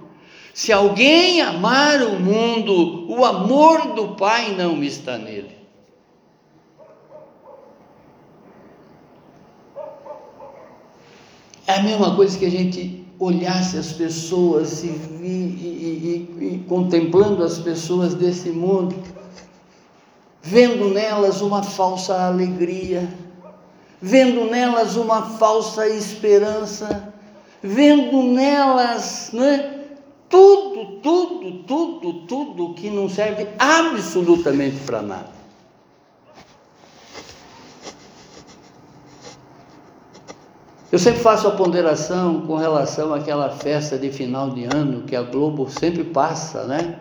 Se 0.52 0.72
alguém 0.72 1.40
amar 1.40 2.02
o 2.02 2.18
mundo, 2.18 3.10
o 3.10 3.24
amor 3.24 3.94
do 3.94 4.08
Pai 4.16 4.54
não 4.56 4.82
está 4.82 5.16
nele. 5.16 5.56
É 11.66 11.74
a 11.74 11.82
mesma 11.82 12.16
coisa 12.16 12.36
que 12.36 12.46
a 12.46 12.50
gente 12.50 13.06
olhasse 13.18 13.76
as 13.76 13.92
pessoas 13.92 14.82
e, 14.82 14.88
e, 14.88 16.28
e, 16.40 16.54
e 16.54 16.64
contemplando 16.68 17.44
as 17.44 17.58
pessoas 17.58 18.14
desse 18.14 18.50
mundo, 18.50 18.96
vendo 20.42 20.88
nelas 20.88 21.40
uma 21.40 21.62
falsa 21.62 22.26
alegria, 22.26 23.08
vendo 24.02 24.50
nelas 24.50 24.96
uma 24.96 25.22
falsa 25.38 25.86
esperança, 25.88 27.12
vendo 27.62 28.22
nelas, 28.22 29.30
né? 29.32 29.79
Tudo, 30.30 31.00
tudo, 31.02 31.52
tudo, 31.64 32.12
tudo 32.26 32.74
que 32.74 32.88
não 32.88 33.08
serve 33.08 33.48
absolutamente 33.58 34.78
para 34.86 35.02
nada. 35.02 35.40
Eu 40.92 40.98
sempre 40.98 41.20
faço 41.20 41.46
a 41.46 41.52
ponderação 41.52 42.46
com 42.46 42.56
relação 42.56 43.14
àquela 43.14 43.50
festa 43.50 43.96
de 43.96 44.10
final 44.10 44.50
de 44.50 44.64
ano 44.64 45.02
que 45.02 45.14
a 45.14 45.22
Globo 45.22 45.68
sempre 45.68 46.02
passa, 46.02 46.64
né? 46.64 46.98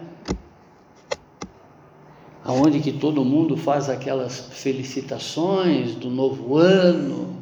Aonde 2.44 2.80
que 2.80 2.92
todo 2.92 3.26
mundo 3.26 3.58
faz 3.58 3.90
aquelas 3.90 4.40
felicitações 4.52 5.96
do 5.96 6.10
novo 6.10 6.58
ano. 6.58 7.39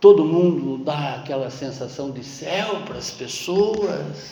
Todo 0.00 0.24
mundo 0.24 0.82
dá 0.84 1.16
aquela 1.16 1.50
sensação 1.50 2.10
de 2.10 2.22
céu 2.22 2.82
para 2.86 2.98
as 2.98 3.10
pessoas. 3.10 4.30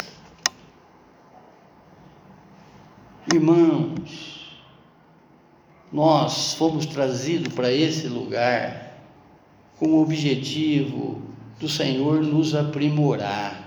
Irmãos, 3.33 4.57
nós 5.93 6.55
fomos 6.55 6.87
trazidos 6.87 7.53
para 7.53 7.73
esse 7.73 8.07
lugar 8.07 9.01
com 9.79 9.89
o 9.89 10.03
objetivo 10.03 11.23
do 11.59 11.69
Senhor 11.69 12.23
nos 12.23 12.55
aprimorar 12.55 13.67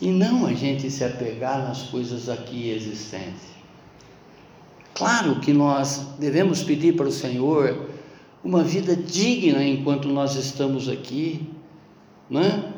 e 0.00 0.08
não 0.08 0.46
a 0.46 0.52
gente 0.52 0.90
se 0.90 1.04
apegar 1.04 1.62
nas 1.66 1.82
coisas 1.84 2.28
aqui 2.28 2.70
existentes. 2.70 3.48
Claro 4.94 5.38
que 5.40 5.52
nós 5.52 6.08
devemos 6.18 6.62
pedir 6.62 6.96
para 6.96 7.06
o 7.06 7.12
Senhor 7.12 7.88
uma 8.42 8.62
vida 8.62 8.94
digna 8.94 9.62
enquanto 9.64 10.08
nós 10.08 10.34
estamos 10.36 10.88
aqui, 10.88 11.40
né? 12.30 12.72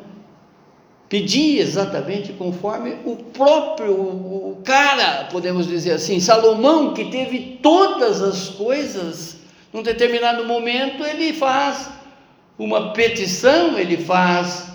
Pedir 1.07 1.59
exatamente 1.59 2.31
conforme 2.33 2.95
o 3.05 3.17
próprio 3.17 3.93
o 3.93 4.61
cara, 4.63 5.25
podemos 5.25 5.67
dizer 5.67 5.91
assim, 5.91 6.19
Salomão, 6.19 6.93
que 6.93 7.05
teve 7.05 7.59
todas 7.61 8.21
as 8.21 8.49
coisas, 8.49 9.37
num 9.73 9.83
determinado 9.83 10.45
momento 10.45 11.03
ele 11.03 11.33
faz 11.33 11.89
uma 12.57 12.93
petição, 12.93 13.77
ele 13.77 13.97
faz 13.97 14.71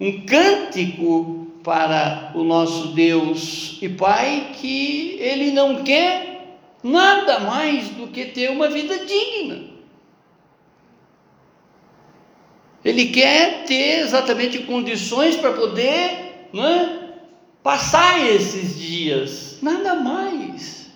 um 0.00 0.24
cântico 0.24 1.46
para 1.62 2.32
o 2.34 2.44
nosso 2.44 2.88
Deus 2.88 3.78
e 3.82 3.88
Pai 3.88 4.52
que 4.54 5.18
ele 5.20 5.50
não 5.50 5.82
quer 5.82 6.56
nada 6.82 7.40
mais 7.40 7.88
do 7.88 8.06
que 8.06 8.26
ter 8.26 8.50
uma 8.50 8.68
vida 8.68 9.04
digna. 9.04 9.75
Ele 12.86 13.06
quer 13.06 13.64
ter 13.64 13.98
exatamente 13.98 14.60
condições 14.60 15.34
para 15.34 15.52
poder 15.52 16.48
né, 16.52 17.08
passar 17.60 18.24
esses 18.24 18.78
dias, 18.78 19.58
nada 19.60 19.96
mais. 19.96 20.86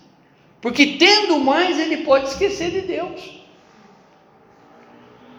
Porque 0.60 0.86
tendo 0.98 1.40
mais, 1.40 1.80
ele 1.80 1.98
pode 2.04 2.28
esquecer 2.28 2.70
de 2.70 2.82
Deus. 2.82 3.40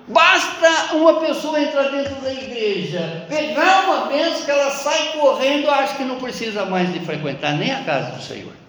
Basta 0.09 0.95
uma 0.95 1.21
pessoa 1.21 1.61
entrar 1.61 1.89
dentro 1.89 2.15
da 2.15 2.33
igreja, 2.33 3.25
pegar 3.29 3.85
uma 3.85 4.07
bênção 4.07 4.43
que 4.43 4.51
ela 4.51 4.71
sai 4.71 5.13
correndo, 5.13 5.69
acha 5.69 5.95
que 5.95 6.03
não 6.03 6.17
precisa 6.17 6.65
mais 6.65 6.91
de 6.91 6.99
frequentar 6.99 7.55
nem 7.55 7.71
a 7.71 7.81
casa 7.85 8.11
do 8.11 8.21
Senhor. 8.21 8.60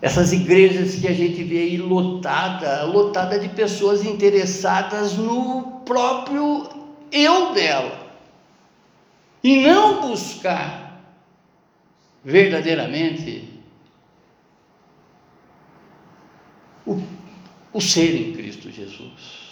Essas 0.00 0.32
igrejas 0.32 0.96
que 0.96 1.08
a 1.08 1.12
gente 1.12 1.42
vê 1.42 1.58
aí 1.58 1.76
lotada, 1.78 2.84
lotada 2.84 3.38
de 3.38 3.48
pessoas 3.48 4.04
interessadas 4.04 5.14
no 5.14 5.80
próprio 5.86 6.68
eu 7.10 7.52
dela. 7.52 8.06
E 9.42 9.60
não 9.60 10.00
buscar 10.02 11.00
verdadeiramente 12.24 13.48
o, 16.84 17.00
o 17.72 17.80
ser 17.80 18.14
em 18.14 18.32
Cristo 18.32 18.70
Jesus. 18.70 19.46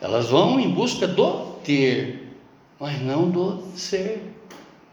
Elas 0.00 0.28
vão 0.28 0.60
em 0.60 0.70
busca 0.70 1.08
do 1.08 1.52
ter, 1.64 2.36
mas 2.78 3.00
não 3.00 3.30
do 3.30 3.62
ser. 3.74 4.34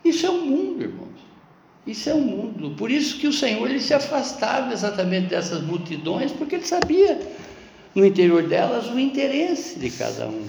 Isso 0.03 0.25
é 0.25 0.29
o 0.29 0.41
mundo, 0.41 0.81
irmãos. 0.81 1.12
Isso 1.85 2.09
é 2.09 2.13
o 2.13 2.21
mundo. 2.21 2.73
Por 2.77 2.89
isso 2.89 3.19
que 3.19 3.27
o 3.27 3.33
Senhor 3.33 3.69
ele 3.69 3.81
se 3.81 3.93
afastava 3.93 4.71
exatamente 4.71 5.27
dessas 5.27 5.61
multidões, 5.61 6.31
porque 6.31 6.55
ele 6.55 6.65
sabia 6.65 7.19
no 7.93 8.05
interior 8.05 8.43
delas 8.43 8.89
o 8.89 8.97
interesse 8.97 9.77
de 9.77 9.89
cada 9.89 10.27
um. 10.27 10.45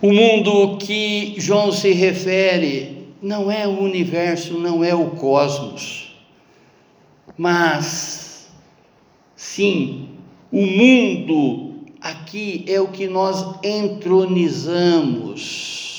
O 0.00 0.10
mundo 0.12 0.78
que 0.78 1.34
João 1.38 1.70
se 1.70 1.92
refere 1.92 3.08
não 3.22 3.50
é 3.50 3.66
o 3.66 3.80
universo, 3.80 4.58
não 4.58 4.84
é 4.84 4.94
o 4.94 5.10
cosmos, 5.12 6.14
mas 7.38 8.50
sim, 9.34 10.10
o 10.52 10.60
mundo 10.60 11.86
aqui 12.00 12.66
é 12.68 12.78
o 12.80 12.88
que 12.88 13.06
nós 13.06 13.64
entronizamos 13.64 15.93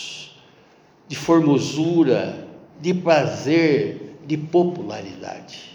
de 1.07 1.15
formosura, 1.15 2.47
de 2.81 2.93
prazer, 2.93 4.17
de 4.25 4.37
popularidade. 4.37 5.71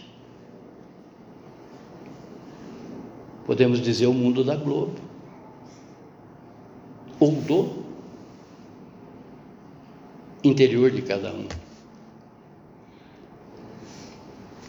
Podemos 3.47 3.81
dizer 3.81 4.07
o 4.07 4.13
mundo 4.13 4.45
da 4.45 4.55
Globo, 4.57 4.95
ou 7.19 7.33
do 7.33 7.85
interior 10.43 10.91
de 10.91 11.03
cada 11.03 11.33
um. 11.33 11.47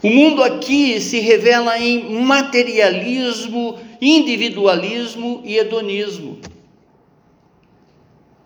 O 0.02 0.08
mundo 0.08 0.42
aqui 0.42 1.00
se 1.00 1.20
revela 1.20 1.78
em 1.78 2.22
materialismo, 2.24 3.78
individualismo 4.00 5.40
e 5.44 5.56
hedonismo. 5.56 6.38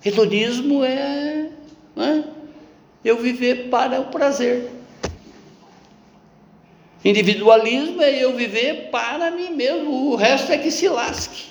Hedonismo 0.04 0.84
é 0.84 1.50
né? 1.96 2.24
eu 3.02 3.16
viver 3.16 3.70
para 3.70 4.00
o 4.00 4.06
prazer. 4.06 4.70
Individualismo 7.04 8.02
é 8.02 8.22
eu 8.22 8.36
viver 8.36 8.90
para 8.90 9.30
mim 9.30 9.50
mesmo, 9.50 10.10
o 10.10 10.16
resto 10.16 10.52
é 10.52 10.58
que 10.58 10.70
se 10.70 10.88
lasque. 10.88 11.46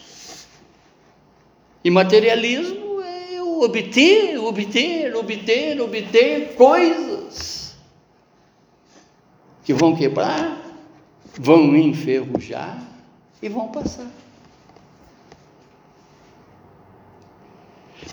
E 1.83 1.89
materialismo 1.89 3.01
é 3.01 3.35
eu 3.35 3.61
obter, 3.61 4.37
obter, 4.37 5.15
obter, 5.15 5.81
obter 5.81 6.55
coisas 6.55 7.75
que 9.63 9.73
vão 9.73 9.95
quebrar, 9.95 10.61
vão 11.39 11.75
enferrujar 11.75 12.83
e 13.41 13.47
vão 13.47 13.69
passar. 13.69 14.11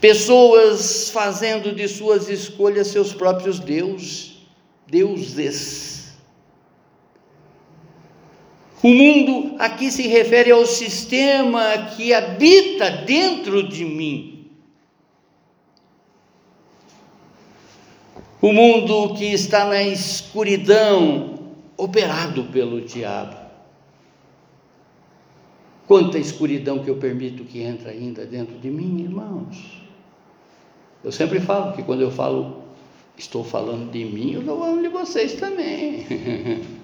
Pessoas 0.00 1.10
fazendo 1.10 1.74
de 1.74 1.86
suas 1.86 2.28
escolhas 2.28 2.88
seus 2.88 3.12
próprios 3.12 3.60
deus, 3.60 4.46
deuses. 4.86 5.92
O 8.82 8.88
mundo 8.88 9.54
aqui 9.60 9.92
se 9.92 10.08
refere 10.08 10.50
ao 10.50 10.66
sistema 10.66 11.62
que 11.96 12.12
habita 12.12 12.90
dentro 12.90 13.68
de 13.68 13.84
mim. 13.84 14.50
O 18.40 18.52
mundo 18.52 19.14
que 19.14 19.26
está 19.26 19.66
na 19.66 19.84
escuridão, 19.84 21.54
operado 21.76 22.44
pelo 22.46 22.80
diabo. 22.80 23.36
Quanta 25.86 26.18
escuridão 26.18 26.82
que 26.82 26.90
eu 26.90 26.96
permito 26.96 27.44
que 27.44 27.60
entre 27.62 27.90
ainda 27.90 28.26
dentro 28.26 28.58
de 28.58 28.68
mim, 28.68 29.02
irmãos. 29.02 29.81
Eu 31.04 31.10
sempre 31.10 31.40
falo 31.40 31.72
que 31.72 31.82
quando 31.82 32.02
eu 32.02 32.10
falo, 32.10 32.62
estou 33.16 33.42
falando 33.42 33.90
de 33.90 34.04
mim, 34.04 34.34
eu 34.34 34.40
estou 34.40 34.58
falando 34.58 34.82
de 34.82 34.88
vocês 34.88 35.34
também. 35.34 36.06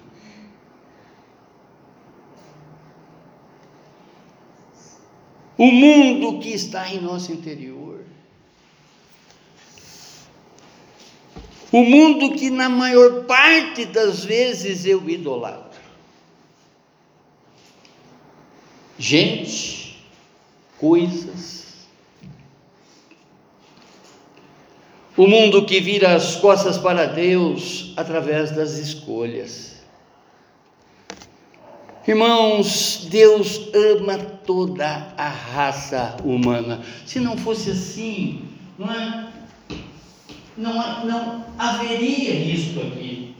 o 5.57 5.71
mundo 5.71 6.39
que 6.39 6.49
está 6.49 6.89
em 6.89 6.99
nosso 6.99 7.31
interior. 7.31 8.03
O 11.71 11.83
mundo 11.83 12.31
que 12.31 12.49
na 12.49 12.67
maior 12.67 13.25
parte 13.25 13.85
das 13.85 14.25
vezes 14.25 14.85
eu 14.85 15.07
idolatro. 15.07 15.79
Gente, 18.97 20.03
coisas, 20.77 21.68
O 25.19 25.27
mundo 25.27 25.65
que 25.65 25.81
vira 25.81 26.15
as 26.15 26.37
costas 26.37 26.77
para 26.77 27.05
Deus 27.05 27.91
através 27.97 28.51
das 28.51 28.77
escolhas. 28.77 29.83
Irmãos, 32.07 33.05
Deus 33.11 33.69
ama 33.75 34.17
toda 34.17 35.13
a 35.17 35.27
raça 35.27 36.15
humana. 36.23 36.79
Se 37.05 37.19
não 37.19 37.35
fosse 37.37 37.71
assim, 37.71 38.45
não, 38.77 38.89
é, 38.93 39.27
não, 40.55 41.05
não 41.05 41.45
haveria 41.57 42.35
isto 42.35 42.79
aqui. 42.79 43.35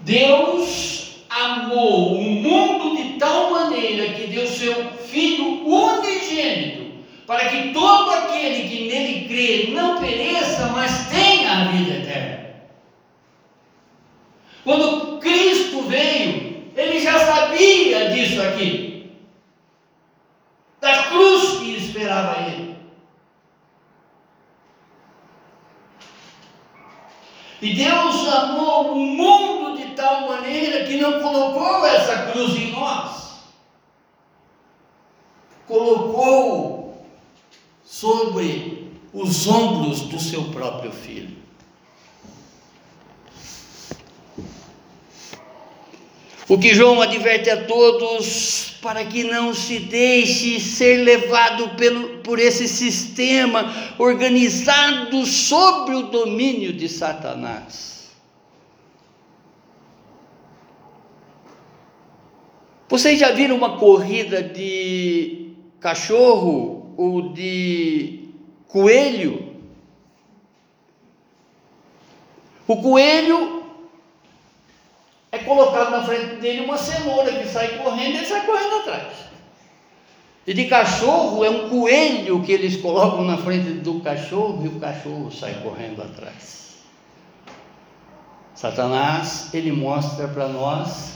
Deus 0.00 1.24
amou 1.30 2.18
o 2.18 2.22
mundo 2.22 2.94
de 2.94 3.18
tal 3.18 3.52
maneira 3.52 4.12
que 4.12 4.26
deu 4.26 4.46
seu 4.46 4.84
Filho 4.98 5.66
unigênito 5.66 6.83
para 7.26 7.48
que 7.48 7.72
todo 7.72 8.10
aquele 8.10 8.68
que 8.68 8.88
nele 8.88 9.28
crê 9.28 9.72
não 9.72 9.98
pereça, 10.00 10.66
mas 10.66 11.08
tenha 11.08 11.50
a 11.52 11.64
vida 11.68 11.94
eterna. 11.94 12.44
Quando 14.62 15.18
Cristo 15.18 15.82
veio, 15.82 16.72
ele 16.76 17.00
já 17.00 17.18
sabia 17.18 18.10
disso 18.10 18.42
aqui, 18.42 19.12
da 20.80 21.04
cruz 21.04 21.58
que 21.60 21.76
esperava 21.76 22.46
ele. 22.46 22.74
E 27.62 27.72
Deus 27.72 28.28
amou 28.28 28.92
o 28.92 29.06
mundo 29.06 29.78
de 29.78 29.94
tal 29.94 30.28
maneira 30.28 30.84
que 30.84 30.98
não 30.98 31.20
colocou 31.22 31.86
essa 31.86 32.30
cruz 32.30 32.54
em 32.56 32.72
nós, 32.72 33.38
colocou 35.66 36.73
sobre 38.04 38.90
os 39.14 39.46
ombros 39.46 40.02
do 40.02 40.20
seu 40.20 40.44
próprio 40.44 40.92
filho. 40.92 41.34
O 46.46 46.58
que 46.58 46.74
João 46.74 47.00
adverte 47.00 47.48
a 47.48 47.64
todos 47.64 48.76
para 48.82 49.02
que 49.06 49.24
não 49.24 49.54
se 49.54 49.78
deixe 49.78 50.60
ser 50.60 51.02
levado 51.02 51.70
pelo, 51.76 52.18
por 52.18 52.38
esse 52.38 52.68
sistema 52.68 53.72
organizado 53.98 55.24
sobre 55.24 55.94
o 55.94 56.02
domínio 56.02 56.74
de 56.74 56.90
Satanás. 56.90 58.10
Vocês 62.86 63.18
já 63.18 63.30
viram 63.30 63.56
uma 63.56 63.78
corrida 63.78 64.42
de 64.42 65.54
cachorro 65.80 66.73
ou 66.96 67.32
de 67.32 68.28
coelho? 68.68 69.54
O 72.66 72.80
coelho 72.80 73.64
é 75.30 75.38
colocado 75.38 75.90
na 75.90 76.02
frente 76.02 76.36
dele 76.36 76.64
uma 76.64 76.78
cenoura 76.78 77.32
que 77.32 77.48
sai 77.48 77.78
correndo 77.78 78.14
e 78.14 78.16
ele 78.18 78.26
sai 78.26 78.46
correndo 78.46 78.76
atrás. 78.76 79.12
E 80.46 80.52
de 80.52 80.66
cachorro 80.66 81.44
é 81.44 81.50
um 81.50 81.68
coelho 81.70 82.42
que 82.42 82.52
eles 82.52 82.76
colocam 82.76 83.24
na 83.24 83.38
frente 83.38 83.70
do 83.80 84.00
cachorro 84.00 84.64
e 84.64 84.68
o 84.68 84.78
cachorro 84.78 85.30
sai 85.30 85.54
correndo 85.62 86.02
atrás. 86.02 86.64
Satanás, 88.54 89.52
ele 89.52 89.72
mostra 89.72 90.28
para 90.28 90.48
nós 90.48 91.14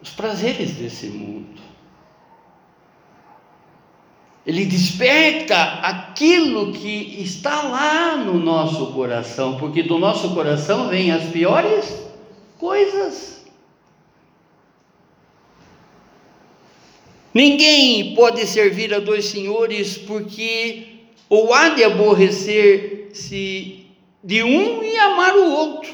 os 0.00 0.10
prazeres 0.10 0.72
desse 0.72 1.08
mundo. 1.08 1.65
Ele 4.46 4.64
desperta 4.64 5.80
aquilo 5.82 6.72
que 6.72 7.20
está 7.20 7.62
lá 7.62 8.16
no 8.16 8.38
nosso 8.38 8.92
coração, 8.92 9.56
porque 9.56 9.82
do 9.82 9.98
nosso 9.98 10.32
coração 10.34 10.88
vêm 10.88 11.10
as 11.10 11.24
piores 11.30 12.06
coisas. 12.56 13.44
Ninguém 17.34 18.14
pode 18.14 18.46
servir 18.46 18.94
a 18.94 19.00
dois 19.00 19.26
senhores, 19.26 19.98
porque 19.98 21.00
ou 21.28 21.52
há 21.52 21.70
de 21.70 21.82
aborrecer-se 21.82 23.84
de 24.22 24.42
um 24.44 24.82
e 24.82 24.96
amar 24.96 25.36
o 25.36 25.50
outro, 25.50 25.92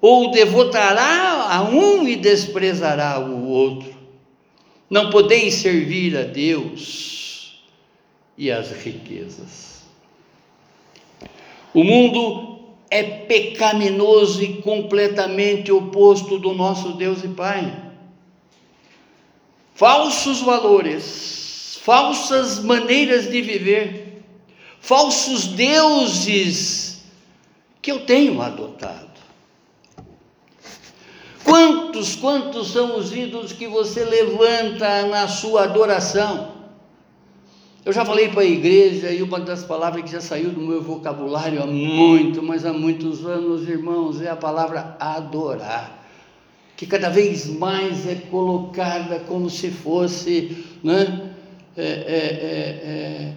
ou 0.00 0.30
devotará 0.30 1.48
a 1.50 1.62
um 1.62 2.06
e 2.06 2.14
desprezará 2.14 3.18
o 3.18 3.48
outro. 3.48 3.87
Não 4.90 5.10
podeis 5.10 5.54
servir 5.54 6.16
a 6.16 6.22
Deus 6.22 7.60
e 8.36 8.50
as 8.50 8.70
riquezas. 8.70 9.82
O 11.74 11.84
mundo 11.84 12.60
é 12.90 13.02
pecaminoso 13.02 14.42
e 14.42 14.62
completamente 14.62 15.70
oposto 15.70 16.38
do 16.38 16.54
nosso 16.54 16.92
Deus 16.92 17.22
e 17.22 17.28
Pai. 17.28 17.84
Falsos 19.74 20.40
valores, 20.40 21.78
falsas 21.82 22.58
maneiras 22.58 23.30
de 23.30 23.42
viver, 23.42 24.22
falsos 24.80 25.48
deuses 25.48 27.04
que 27.82 27.92
eu 27.92 28.00
tenho 28.00 28.40
adotado. 28.40 29.08
Quantos, 31.88 32.16
quantos 32.16 32.72
são 32.72 32.98
os 32.98 33.14
ídolos 33.14 33.50
que 33.50 33.66
você 33.66 34.04
levanta 34.04 35.06
na 35.06 35.26
sua 35.26 35.64
adoração? 35.64 36.52
Eu 37.82 37.94
já 37.94 38.04
falei 38.04 38.28
para 38.28 38.42
a 38.42 38.44
igreja 38.44 39.10
e 39.10 39.22
uma 39.22 39.40
das 39.40 39.64
palavras 39.64 40.04
que 40.04 40.10
já 40.10 40.20
saiu 40.20 40.50
do 40.50 40.60
meu 40.60 40.82
vocabulário 40.82 41.62
há 41.62 41.66
muito, 41.66 42.42
mas 42.42 42.66
há 42.66 42.74
muitos 42.74 43.24
anos, 43.24 43.66
irmãos, 43.66 44.20
é 44.20 44.28
a 44.28 44.36
palavra 44.36 44.98
adorar, 45.00 46.06
que 46.76 46.86
cada 46.86 47.08
vez 47.08 47.46
mais 47.46 48.06
é 48.06 48.16
colocada 48.16 49.20
como 49.20 49.48
se 49.48 49.70
fosse 49.70 50.66
né, 50.84 51.30
é, 51.74 51.82
é, 51.82 51.86
é, 51.86 52.90
é 52.90 53.32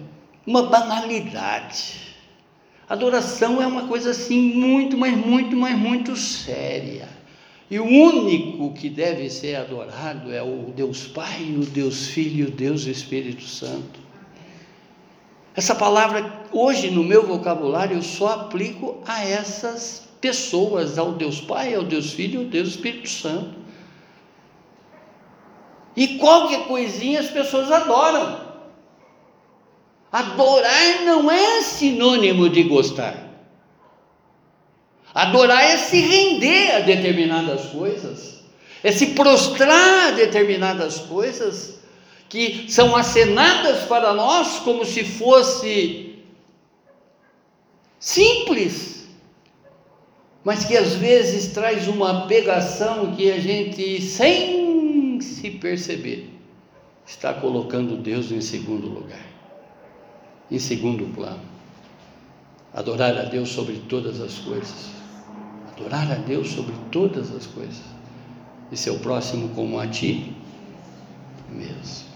uma 0.46 0.64
banalidade. 0.64 2.00
Adoração 2.86 3.62
é 3.62 3.66
uma 3.66 3.88
coisa 3.88 4.10
assim 4.10 4.38
muito, 4.38 4.98
mas 4.98 5.16
muito, 5.16 5.56
mas 5.56 5.74
muito 5.74 6.14
séria. 6.14 7.21
E 7.72 7.78
o 7.78 7.86
único 7.86 8.74
que 8.74 8.90
deve 8.90 9.30
ser 9.30 9.54
adorado 9.54 10.30
é 10.30 10.42
o 10.42 10.70
Deus 10.76 11.06
Pai, 11.06 11.56
o 11.58 11.64
Deus 11.64 12.08
Filho, 12.08 12.48
o 12.48 12.50
Deus 12.50 12.84
Espírito 12.84 13.44
Santo. 13.44 13.98
Essa 15.56 15.74
palavra, 15.74 16.44
hoje 16.52 16.90
no 16.90 17.02
meu 17.02 17.26
vocabulário, 17.26 17.96
eu 17.96 18.02
só 18.02 18.28
aplico 18.28 19.02
a 19.06 19.24
essas 19.24 20.06
pessoas, 20.20 20.98
ao 20.98 21.12
Deus 21.12 21.40
Pai, 21.40 21.74
ao 21.74 21.82
Deus 21.82 22.12
Filho, 22.12 22.40
ao 22.40 22.46
Deus 22.46 22.68
Espírito 22.68 23.08
Santo. 23.08 23.54
E 25.96 26.18
qualquer 26.18 26.66
coisinha 26.66 27.20
as 27.20 27.30
pessoas 27.30 27.72
adoram. 27.72 28.38
Adorar 30.12 31.06
não 31.06 31.30
é 31.30 31.62
sinônimo 31.62 32.50
de 32.50 32.64
gostar. 32.64 33.31
Adorar 35.14 35.62
é 35.62 35.76
se 35.76 36.00
render 36.00 36.76
a 36.76 36.80
determinadas 36.80 37.66
coisas, 37.66 38.40
é 38.82 38.90
se 38.90 39.08
prostrar 39.08 40.08
a 40.08 40.10
determinadas 40.12 40.98
coisas 41.00 41.80
que 42.28 42.64
são 42.72 42.96
acenadas 42.96 43.84
para 43.84 44.14
nós 44.14 44.60
como 44.60 44.86
se 44.86 45.04
fosse 45.04 46.18
simples, 48.00 49.06
mas 50.42 50.64
que 50.64 50.76
às 50.76 50.94
vezes 50.94 51.52
traz 51.52 51.86
uma 51.86 52.26
pegação 52.26 53.14
que 53.14 53.30
a 53.30 53.38
gente, 53.38 54.00
sem 54.00 55.20
se 55.20 55.50
perceber, 55.50 56.30
está 57.06 57.34
colocando 57.34 57.98
Deus 57.98 58.32
em 58.32 58.40
segundo 58.40 58.88
lugar, 58.88 59.26
em 60.50 60.58
segundo 60.58 61.04
plano. 61.14 61.52
Adorar 62.72 63.16
a 63.18 63.24
Deus 63.24 63.50
sobre 63.50 63.82
todas 63.88 64.22
as 64.22 64.38
coisas, 64.38 65.01
adorar 65.72 66.12
a 66.12 66.16
Deus 66.16 66.50
sobre 66.50 66.74
todas 66.90 67.34
as 67.34 67.46
coisas, 67.46 67.82
e 68.70 68.76
seu 68.76 68.98
próximo 68.98 69.50
como 69.50 69.78
a 69.78 69.86
ti 69.86 70.34
mesmo. 71.50 72.12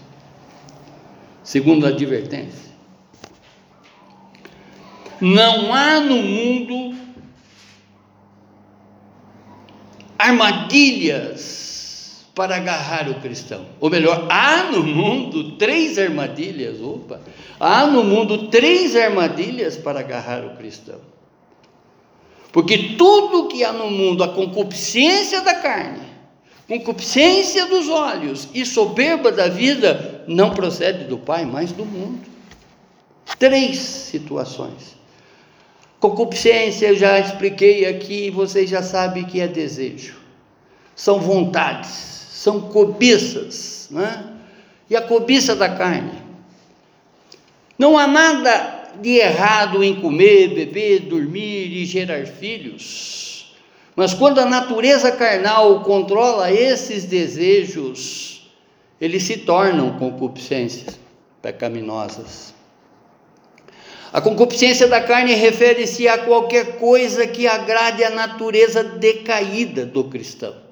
Segundo 1.43 1.85
a 1.85 1.89
advertência, 1.89 2.67
não 5.21 5.73
há 5.73 5.99
no 5.99 6.17
mundo 6.17 6.95
armadilhas 10.17 12.25
para 12.35 12.57
agarrar 12.57 13.09
o 13.09 13.15
cristão. 13.15 13.65
Ou 13.79 13.89
melhor, 13.89 14.27
há 14.29 14.71
no 14.71 14.83
mundo 14.83 15.57
três 15.57 15.97
armadilhas, 15.97 16.81
opa, 16.81 17.21
há 17.59 17.87
no 17.87 18.03
mundo 18.03 18.49
três 18.49 18.95
armadilhas 18.95 19.77
para 19.77 20.01
agarrar 20.01 20.45
o 20.45 20.55
cristão. 20.55 20.99
Porque 22.51 22.95
tudo 22.97 23.47
que 23.47 23.63
há 23.63 23.71
no 23.71 23.89
mundo, 23.91 24.23
a 24.23 24.29
concupiscência 24.29 25.41
da 25.41 25.55
carne, 25.55 26.01
concupiscência 26.67 27.65
dos 27.65 27.87
olhos 27.89 28.47
e 28.53 28.65
soberba 28.65 29.31
da 29.31 29.47
vida 29.47 30.23
não 30.27 30.51
procede 30.51 31.05
do 31.05 31.17
Pai, 31.17 31.45
mas 31.45 31.71
do 31.71 31.85
mundo. 31.85 32.19
Três 33.37 33.77
situações. 33.77 34.95
Concupiscência, 35.99 36.87
eu 36.87 36.95
já 36.95 37.19
expliquei 37.19 37.85
aqui, 37.85 38.29
vocês 38.29 38.69
já 38.69 38.83
sabem 38.83 39.25
que 39.25 39.39
é 39.39 39.47
desejo. 39.47 40.15
São 40.95 41.19
vontades, 41.19 41.89
são 41.89 42.61
cobiças, 42.61 43.87
né? 43.91 44.33
E 44.89 44.95
a 44.95 45.01
cobiça 45.01 45.55
da 45.55 45.69
carne. 45.69 46.27
Não 47.77 47.97
há 47.97 48.07
nada 48.07 48.76
de 49.01 49.17
errado 49.17 49.83
em 49.83 49.95
comer, 49.95 50.49
beber, 50.49 51.01
dormir 51.01 51.71
e 51.71 51.85
gerar 51.85 52.25
filhos 52.25 53.27
mas 53.97 54.13
quando 54.13 54.37
a 54.37 54.45
natureza 54.45 55.11
carnal 55.11 55.79
controla 55.79 56.51
esses 56.51 57.03
desejos, 57.05 58.47
eles 59.01 59.23
se 59.23 59.37
tornam 59.37 59.97
concupiscências 59.97 60.99
pecaminosas. 61.41 62.53
A 64.13 64.21
concupiscência 64.21 64.87
da 64.87 65.01
carne 65.01 65.33
refere-se 65.33 66.07
a 66.07 66.19
qualquer 66.19 66.77
coisa 66.77 67.25
que 67.25 67.47
agrade 67.47 68.03
a 68.03 68.11
natureza 68.11 68.83
decaída 68.83 69.83
do 69.83 70.03
cristão. 70.03 70.66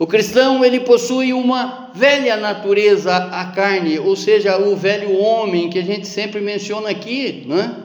O 0.00 0.06
cristão 0.06 0.64
ele 0.64 0.80
possui 0.80 1.34
uma 1.34 1.90
velha 1.94 2.38
natureza 2.38 3.14
a 3.14 3.44
carne, 3.52 3.98
ou 3.98 4.16
seja, 4.16 4.56
o 4.56 4.74
velho 4.74 5.14
homem 5.18 5.68
que 5.68 5.78
a 5.78 5.84
gente 5.84 6.08
sempre 6.08 6.40
menciona 6.40 6.88
aqui, 6.88 7.44
né? 7.46 7.82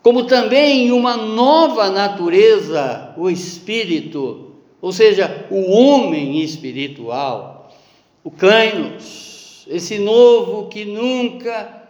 Como 0.00 0.26
também 0.26 0.92
uma 0.92 1.16
nova 1.16 1.90
natureza, 1.90 3.12
o 3.16 3.28
espírito, 3.28 4.52
ou 4.80 4.92
seja, 4.92 5.44
o 5.50 5.72
homem 5.72 6.40
espiritual, 6.40 7.74
o 8.22 8.30
Kainos, 8.30 9.66
esse 9.68 9.98
novo 9.98 10.68
que 10.68 10.84
nunca 10.84 11.82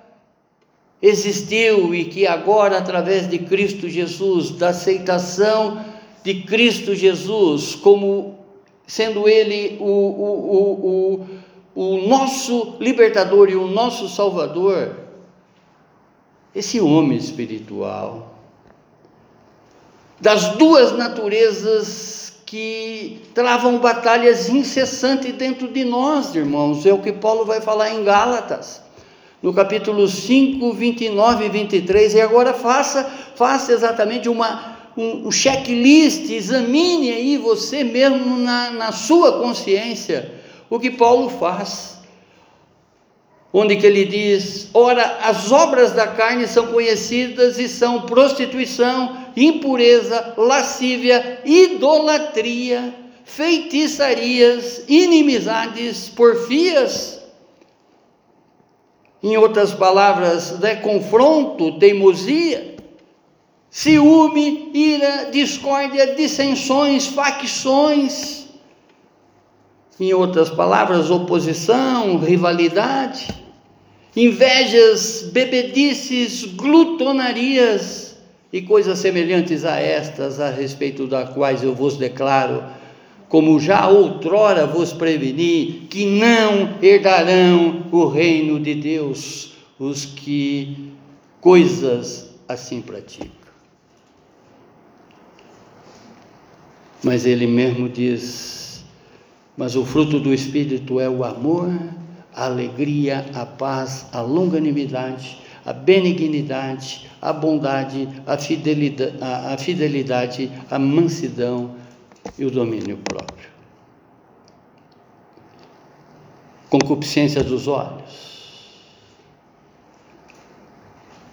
existiu 1.03 1.95
e 1.95 2.07
que 2.07 2.27
agora, 2.27 2.79
através 2.79 3.29
de 3.29 3.41
Cristo 3.41 3.91
Jesus, 3.91 4.53
da 4.53 4.71
aceitação 4.71 5.85
de 6.25 6.43
Cristo 6.45 6.95
Jesus, 6.95 7.75
como 7.75 8.40
sendo 8.91 9.29
Ele 9.29 9.79
o, 9.81 9.85
o, 9.85 11.27
o, 11.77 11.81
o, 11.81 12.09
nosso 12.09 12.75
libertador 12.81 13.49
e 13.49 13.55
o 13.55 13.69
nosso 13.69 14.09
salvador, 14.09 14.97
esse 16.53 16.81
homem 16.81 17.17
espiritual, 17.17 18.35
das 20.21 20.57
duas 20.57 20.91
naturezas 20.91 22.35
que 22.45 23.23
travam 23.33 23.79
batalhas 23.79 24.49
incessantes 24.49 25.35
dentro 25.35 25.69
de 25.69 25.85
nós, 25.85 26.35
irmãos, 26.35 26.85
é 26.85 26.93
o 26.93 27.01
que 27.01 27.13
Paulo 27.13 27.45
vai 27.45 27.61
falar 27.61 27.95
em 27.95 28.03
Gálatas 28.03 28.83
no 29.41 29.55
capítulo 29.55 30.09
5, 30.09 30.73
29 30.73 31.45
e 31.45 31.49
23, 31.49 32.15
e 32.15 32.21
agora 32.21 32.53
faça, 32.53 33.05
faça 33.37 33.73
exatamente 33.73 34.29
uma, 34.29 34.70
um, 34.97 35.29
um 35.29 35.31
checklist, 35.31 36.31
examine 36.31 37.11
aí 37.13 37.37
você 37.37 37.85
mesmo 37.85 38.37
na, 38.37 38.71
na 38.71 38.93
sua 38.93 39.39
consciência 39.39 40.33
o 40.69 40.79
que 40.79 40.91
Paulo 40.91 41.29
faz. 41.29 41.99
Onde 43.53 43.77
que 43.77 43.87
ele 43.87 44.05
diz: 44.05 44.71
Ora, 44.73 45.19
as 45.23 45.51
obras 45.51 45.93
da 45.93 46.07
carne 46.07 46.47
são 46.47 46.69
conhecidas 46.69 47.59
e 47.59 47.69
são 47.69 48.03
prostituição, 48.03 49.27
impureza, 49.37 50.35
lascívia, 50.37 51.41
idolatria, 51.45 52.95
feitiçarias, 53.25 54.85
inimizades, 54.89 56.09
porfias, 56.09 57.21
em 59.23 59.37
outras 59.37 59.73
palavras, 59.73 60.59
né, 60.61 60.77
confronto, 60.77 61.79
teimosia, 61.79 62.70
ciúme, 63.71 64.71
ira, 64.75 65.31
discórdia, 65.31 66.15
dissensões, 66.15 67.07
facções. 67.07 68.49
Em 69.99 70.13
outras 70.13 70.51
palavras, 70.51 71.11
oposição, 71.11 72.19
rivalidade, 72.19 73.29
invejas, 74.17 75.31
bebedices, 75.33 76.45
glutonarias 76.45 78.17
e 78.53 78.63
coisas 78.63 78.99
semelhantes 78.99 79.65
a 79.65 79.79
estas, 79.79 80.41
a 80.41 80.51
respeito 80.51 81.07
das 81.07 81.31
quais 81.31 81.63
eu 81.63 81.75
vos 81.75 81.97
declaro 81.97 82.65
como 83.31 83.61
já 83.61 83.87
outrora 83.87 84.67
vos 84.67 84.93
preveni, 84.93 85.87
que 85.89 86.05
não 86.05 86.77
herdarão 86.83 87.87
o 87.93 88.09
reino 88.09 88.59
de 88.59 88.75
Deus 88.75 89.53
os 89.79 90.05
que 90.05 90.93
coisas 91.41 92.29
assim 92.49 92.83
praticam. 92.83 93.40
Mas 97.03 97.25
ele 97.25 97.47
mesmo 97.47 97.89
diz: 97.89 98.85
Mas 99.57 99.75
o 99.77 99.85
fruto 99.85 100.21
do 100.21 100.33
Espírito 100.35 101.01
é 101.01 101.09
o 101.09 101.25
amor, 101.25 101.71
a 102.35 102.45
alegria, 102.45 103.27
a 103.35 103.47
paz, 103.47 104.07
a 104.13 104.21
longanimidade, 104.21 105.39
a 105.65 105.73
benignidade, 105.73 107.11
a 107.21 107.33
bondade, 107.33 108.09
a 108.27 108.37
fidelidade, 108.37 109.17
a, 109.21 109.57
fidelidade, 109.57 110.51
a 110.71 110.79
mansidão 110.79 111.77
e 112.39 112.45
o 112.45 112.51
domínio 112.51 112.99
próprio. 112.99 113.49
Concupiscência 116.69 117.43
dos 117.43 117.67
olhos. 117.67 118.31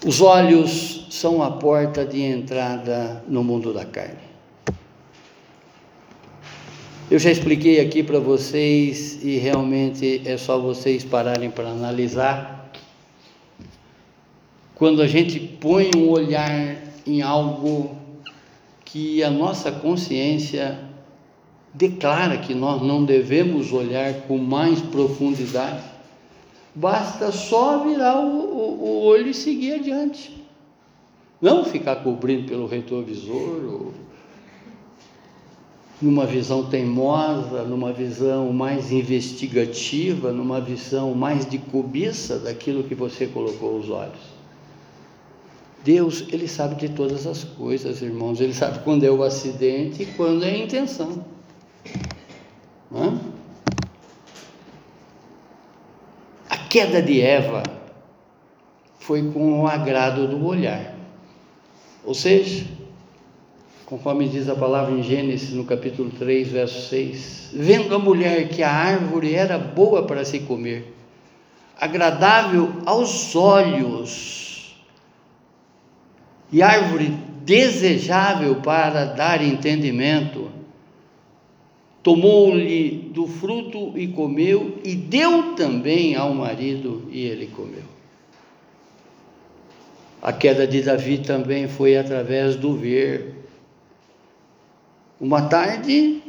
Os 0.05 0.21
olhos 0.21 1.07
são 1.09 1.43
a 1.43 1.51
porta 1.51 2.05
de 2.05 2.21
entrada 2.21 3.23
no 3.27 3.43
mundo 3.43 3.73
da 3.73 3.85
carne. 3.85 4.26
Eu 7.09 7.19
já 7.19 7.31
expliquei 7.31 7.79
aqui 7.79 8.03
para 8.03 8.19
vocês 8.19 9.23
e 9.23 9.37
realmente 9.37 10.21
é 10.25 10.35
só 10.35 10.59
vocês 10.59 11.05
pararem 11.05 11.49
para 11.49 11.69
analisar. 11.69 12.69
Quando 14.75 15.01
a 15.01 15.07
gente 15.07 15.39
põe 15.39 15.89
um 15.95 16.09
olhar 16.09 16.75
em 17.05 17.21
algo 17.21 17.95
que 18.83 19.23
a 19.23 19.29
nossa 19.29 19.71
consciência 19.71 20.77
declara 21.73 22.39
que 22.39 22.53
nós 22.53 22.81
não 22.81 23.05
devemos 23.05 23.71
olhar 23.71 24.13
com 24.23 24.37
mais 24.37 24.81
profundidade, 24.81 25.85
basta 26.75 27.31
só 27.31 27.85
virar 27.85 28.19
o, 28.19 28.37
o, 28.37 28.83
o 28.83 29.03
olho 29.05 29.29
e 29.29 29.33
seguir 29.33 29.75
adiante. 29.75 30.45
Não 31.41 31.63
ficar 31.63 31.95
cobrindo 31.97 32.49
pelo 32.49 32.67
retrovisor, 32.67 33.63
ou 33.63 34.06
numa 36.01 36.25
visão 36.25 36.65
teimosa, 36.65 37.63
numa 37.63 37.91
visão 37.91 38.53
mais 38.53 38.91
investigativa, 38.91 40.31
numa 40.31 40.61
visão 40.61 41.13
mais 41.15 41.49
de 41.49 41.57
cobiça 41.57 42.37
daquilo 42.37 42.83
que 42.83 42.93
você 42.93 43.25
colocou 43.25 43.79
os 43.79 43.89
olhos. 43.89 44.37
Deus, 45.83 46.25
Ele 46.31 46.47
sabe 46.47 46.75
de 46.75 46.89
todas 46.89 47.25
as 47.25 47.43
coisas, 47.43 48.01
irmãos. 48.01 48.39
Ele 48.41 48.53
sabe 48.53 48.79
quando 48.83 49.03
é 49.03 49.09
o 49.09 49.23
acidente 49.23 50.03
e 50.03 50.05
quando 50.05 50.43
é 50.43 50.49
a 50.49 50.57
intenção. 50.57 51.25
A 56.49 56.57
queda 56.69 57.01
de 57.01 57.21
Eva 57.21 57.63
foi 58.99 59.31
com 59.31 59.61
o 59.61 59.67
agrado 59.67 60.27
do 60.27 60.45
olhar. 60.45 60.93
Ou 62.03 62.13
seja, 62.13 62.65
conforme 63.87 64.27
diz 64.27 64.49
a 64.49 64.55
palavra 64.55 64.93
em 64.93 65.01
Gênesis, 65.01 65.53
no 65.53 65.63
capítulo 65.63 66.11
3, 66.11 66.49
verso 66.49 66.89
6, 66.89 67.51
vendo 67.53 67.95
a 67.95 67.97
mulher 67.97 68.49
que 68.49 68.61
a 68.61 68.69
árvore 68.69 69.33
era 69.33 69.57
boa 69.57 70.03
para 70.03 70.25
se 70.25 70.41
comer, 70.41 70.93
agradável 71.79 72.69
aos 72.85 73.33
olhos, 73.33 74.75
e 76.51 76.61
árvore 76.61 77.13
desejável 77.45 78.55
para 78.55 79.05
dar 79.05 79.41
entendimento, 79.41 80.51
tomou-lhe 82.03 83.09
do 83.13 83.25
fruto 83.25 83.97
e 83.97 84.05
comeu, 84.07 84.79
e 84.83 84.95
deu 84.95 85.55
também 85.55 86.13
ao 86.13 86.33
marido, 86.33 87.07
e 87.09 87.21
ele 87.21 87.47
comeu. 87.47 87.83
A 90.21 90.33
queda 90.33 90.67
de 90.67 90.81
Davi 90.81 91.19
também 91.19 91.69
foi 91.69 91.95
através 91.95 92.57
do 92.57 92.75
ver. 92.75 93.36
Uma 95.19 95.43
tarde, 95.43 96.21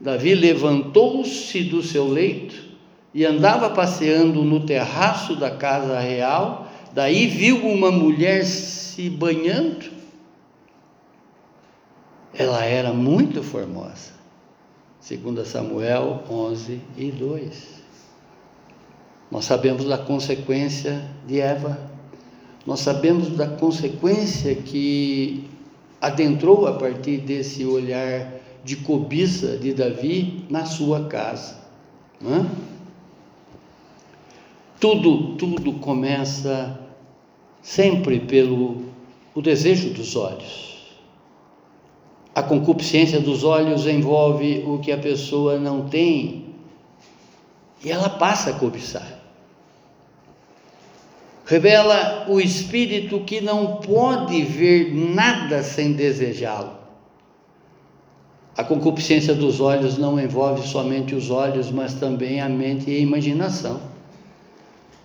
Davi 0.00 0.34
levantou-se 0.34 1.62
do 1.62 1.82
seu 1.82 2.08
leito 2.08 2.72
e 3.14 3.24
andava 3.24 3.70
passeando 3.70 4.42
no 4.42 4.66
terraço 4.66 5.36
da 5.36 5.50
casa 5.50 6.00
real. 6.00 6.66
Daí 6.92 7.26
viu 7.28 7.58
uma 7.58 7.90
mulher 7.90 8.44
se 8.44 9.08
banhando. 9.08 9.90
Ela 12.34 12.64
era 12.64 12.92
muito 12.92 13.42
formosa, 13.42 14.12
segundo 14.98 15.44
Samuel 15.44 16.24
11 16.28 16.80
e 16.96 17.10
2. 17.12 17.82
Nós 19.30 19.44
sabemos 19.44 19.84
da 19.84 19.98
consequência 19.98 21.08
de 21.26 21.40
Eva, 21.40 21.78
nós 22.66 22.80
sabemos 22.80 23.30
da 23.30 23.46
consequência 23.46 24.54
que 24.54 25.51
adentrou 26.02 26.66
a 26.66 26.72
partir 26.72 27.18
desse 27.18 27.64
olhar 27.64 28.28
de 28.64 28.74
cobiça 28.74 29.56
de 29.56 29.72
Davi 29.72 30.44
na 30.50 30.66
sua 30.66 31.04
casa. 31.04 31.56
Não 32.20 32.34
é? 32.34 32.46
Tudo, 34.80 35.36
tudo 35.36 35.74
começa 35.74 36.76
sempre 37.62 38.18
pelo 38.18 38.82
o 39.32 39.40
desejo 39.40 39.90
dos 39.90 40.16
olhos. 40.16 40.72
A 42.34 42.42
concupiscência 42.42 43.20
dos 43.20 43.44
olhos 43.44 43.86
envolve 43.86 44.64
o 44.66 44.80
que 44.80 44.90
a 44.90 44.98
pessoa 44.98 45.56
não 45.56 45.88
tem 45.88 46.46
e 47.84 47.92
ela 47.92 48.08
passa 48.08 48.50
a 48.50 48.54
cobiçar. 48.54 49.21
Revela 51.52 52.24
o 52.30 52.40
espírito 52.40 53.20
que 53.20 53.42
não 53.42 53.76
pode 53.76 54.42
ver 54.42 54.94
nada 54.94 55.62
sem 55.62 55.92
desejá-lo. 55.92 56.78
A 58.56 58.64
concupiscência 58.64 59.34
dos 59.34 59.60
olhos 59.60 59.98
não 59.98 60.18
envolve 60.18 60.66
somente 60.66 61.14
os 61.14 61.28
olhos, 61.28 61.70
mas 61.70 61.92
também 61.92 62.40
a 62.40 62.48
mente 62.48 62.90
e 62.90 62.96
a 62.96 63.00
imaginação. 63.00 63.82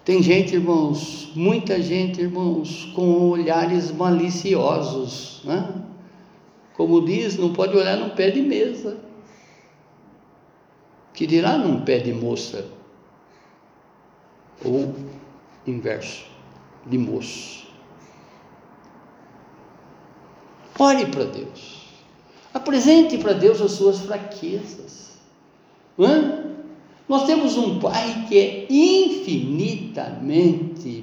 Tem 0.05 0.23
gente, 0.23 0.55
irmãos, 0.55 1.29
muita 1.35 1.81
gente, 1.81 2.21
irmãos, 2.21 2.85
com 2.95 3.29
olhares 3.29 3.91
maliciosos, 3.91 5.41
né? 5.43 5.67
Como 6.77 7.03
diz, 7.05 7.37
não 7.37 7.51
pode 7.51 7.75
olhar 7.75 7.97
num 7.97 8.11
pé 8.11 8.31
de 8.31 8.41
mesa, 8.41 8.95
que 11.13 11.27
dirá 11.27 11.57
num 11.57 11.81
pé 11.81 11.99
de 11.99 12.13
moça, 12.13 12.67
ou 14.63 14.95
inverso, 15.65 16.26
de 16.89 16.97
moço. 16.97 17.67
Ore 20.79 21.05
para 21.07 21.25
Deus. 21.25 21.87
Apresente 22.53 23.17
para 23.17 23.33
Deus 23.33 23.59
as 23.61 23.71
suas 23.71 23.99
fraquezas. 23.99 25.17
Nós 27.07 27.25
temos 27.25 27.57
um 27.57 27.79
Pai 27.79 28.25
que 28.27 28.37
é 28.37 28.67
infinitamente 28.69 29.97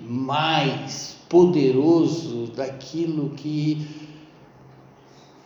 mais 0.06 1.16
poderoso 1.28 2.46
daquilo 2.54 3.30
que 3.30 3.86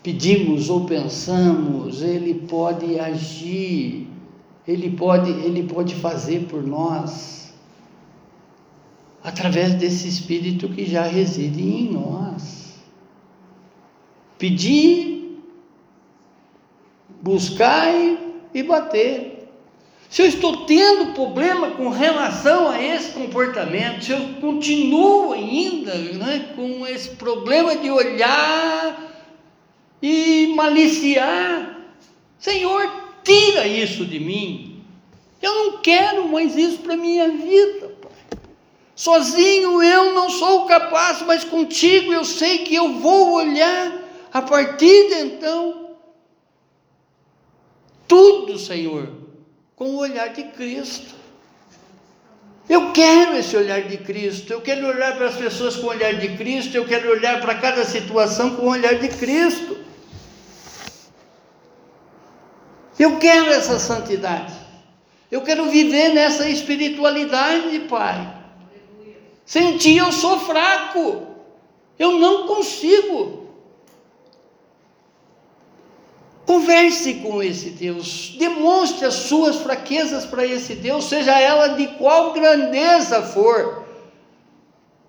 pedimos 0.03 0.69
ou 0.69 0.85
pensamos, 0.85 2.03
Ele 2.03 2.35
pode 2.35 2.99
agir, 2.99 4.07
Ele 4.67 4.91
pode, 4.91 5.31
Ele 5.31 5.63
pode 5.63 5.95
fazer 5.95 6.47
por 6.47 6.67
nós, 6.67 7.48
através 9.29 9.75
desse 9.75 10.09
Espírito 10.09 10.71
que 10.71 10.87
já 10.87 11.03
reside 11.03 11.63
em 11.63 11.93
nós. 11.93 12.75
Pedir 14.39 15.39
buscai 17.21 18.19
e 18.55 18.63
bater. 18.63 19.51
Se 20.09 20.23
eu 20.23 20.27
estou 20.27 20.65
tendo 20.65 21.13
problema 21.13 21.73
com 21.73 21.91
relação 21.91 22.71
a 22.71 22.83
esse 22.83 23.13
comportamento, 23.13 24.03
se 24.03 24.13
eu 24.13 24.21
continuo 24.41 25.35
ainda 25.35 25.95
né, 25.95 26.53
com 26.57 26.87
esse 26.87 27.11
problema 27.11 27.77
de 27.77 27.91
olhar 27.91 29.13
e 30.01 30.55
maliciar, 30.57 31.79
Senhor, 32.39 32.91
tira 33.23 33.67
isso 33.67 34.07
de 34.07 34.19
mim. 34.19 34.83
Eu 35.43 35.55
não 35.55 35.79
quero 35.83 36.27
mais 36.29 36.57
isso 36.57 36.79
para 36.79 36.97
minha 36.97 37.29
vida. 37.29 37.88
Sozinho 38.99 39.81
eu 39.81 40.13
não 40.13 40.29
sou 40.29 40.67
capaz, 40.67 41.23
mas 41.23 41.45
contigo 41.45 42.13
eu 42.13 42.25
sei 42.25 42.65
que 42.65 42.75
eu 42.75 42.95
vou 42.95 43.35
olhar 43.35 43.93
a 44.33 44.43
partir 44.43 45.09
de 45.09 45.15
então 45.21 45.91
tudo, 48.09 48.59
Senhor, 48.59 49.09
com 49.77 49.91
o 49.91 49.99
olhar 49.99 50.31
de 50.31 50.43
Cristo. 50.43 51.15
Eu 52.69 52.91
quero 52.91 53.37
esse 53.37 53.57
olhar 53.57 53.83
de 53.83 53.99
Cristo, 53.99 54.53
eu 54.53 54.61
quero 54.61 54.89
olhar 54.89 55.17
para 55.17 55.27
as 55.27 55.37
pessoas 55.37 55.77
com 55.77 55.87
o 55.87 55.91
olhar 55.91 56.15
de 56.15 56.37
Cristo, 56.37 56.75
eu 56.75 56.85
quero 56.85 57.09
olhar 57.09 57.41
para 57.41 57.55
cada 57.55 57.85
situação 57.85 58.57
com 58.57 58.63
o 58.63 58.71
olhar 58.71 58.97
de 58.97 59.11
Cristo. 59.11 59.79
Eu 62.99 63.17
quero 63.19 63.49
essa 63.53 63.79
santidade, 63.79 64.55
eu 65.31 65.41
quero 65.43 65.67
viver 65.67 66.09
nessa 66.15 66.49
espiritualidade, 66.49 67.79
Pai. 67.89 68.38
Sem 69.49 69.79
Ti 69.79 69.97
eu 69.97 70.13
sou 70.13 70.39
fraco, 70.41 71.27
eu 71.99 72.19
não 72.19 72.47
consigo. 72.47 73.49
Converse 76.45 77.15
com 77.15 77.43
esse 77.43 77.71
Deus, 77.71 78.37
demonstre 78.39 79.07
as 79.07 79.15
suas 79.15 79.57
fraquezas 79.57 80.27
para 80.27 80.45
esse 80.45 80.75
Deus, 80.75 81.07
seja 81.07 81.41
ela 81.41 81.69
de 81.69 81.87
qual 81.97 82.35
grandeza 82.35 83.23
for. 83.23 83.87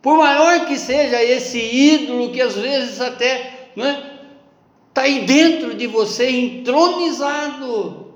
Por 0.02 0.18
maior 0.18 0.68
que 0.68 0.78
seja 0.78 1.22
esse 1.22 1.60
ídolo 1.60 2.32
que 2.32 2.40
às 2.40 2.56
vezes 2.56 3.02
até 3.02 3.72
está 3.76 3.88
é, 3.90 4.20
tá 4.94 5.02
aí 5.02 5.26
dentro 5.26 5.76
de 5.76 5.86
você, 5.86 6.30
entronizado, 6.30 8.14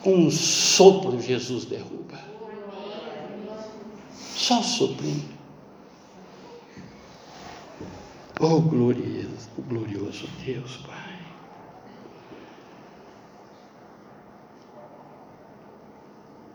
com 0.00 0.14
um 0.14 0.30
sopro 0.30 1.20
Jesus 1.20 1.64
derruba. 1.64 2.23
Só 4.34 4.60
soprinho. 4.62 5.24
Oh, 8.40 8.60
glorioso, 8.60 9.48
glorioso 9.68 10.28
Deus, 10.44 10.78
Pai. 10.78 11.04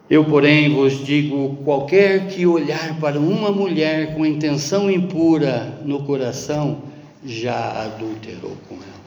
Eu, 0.09 0.25
porém, 0.25 0.73
vos 0.73 1.05
digo: 1.05 1.55
qualquer 1.63 2.27
que 2.27 2.45
olhar 2.45 2.99
para 2.99 3.17
uma 3.17 3.49
mulher 3.49 4.13
com 4.13 4.25
intenção 4.25 4.91
impura 4.91 5.82
no 5.86 6.03
coração, 6.03 6.84
já 7.23 7.84
adulterou 7.86 8.57
com 8.67 8.75
ela. 8.75 8.99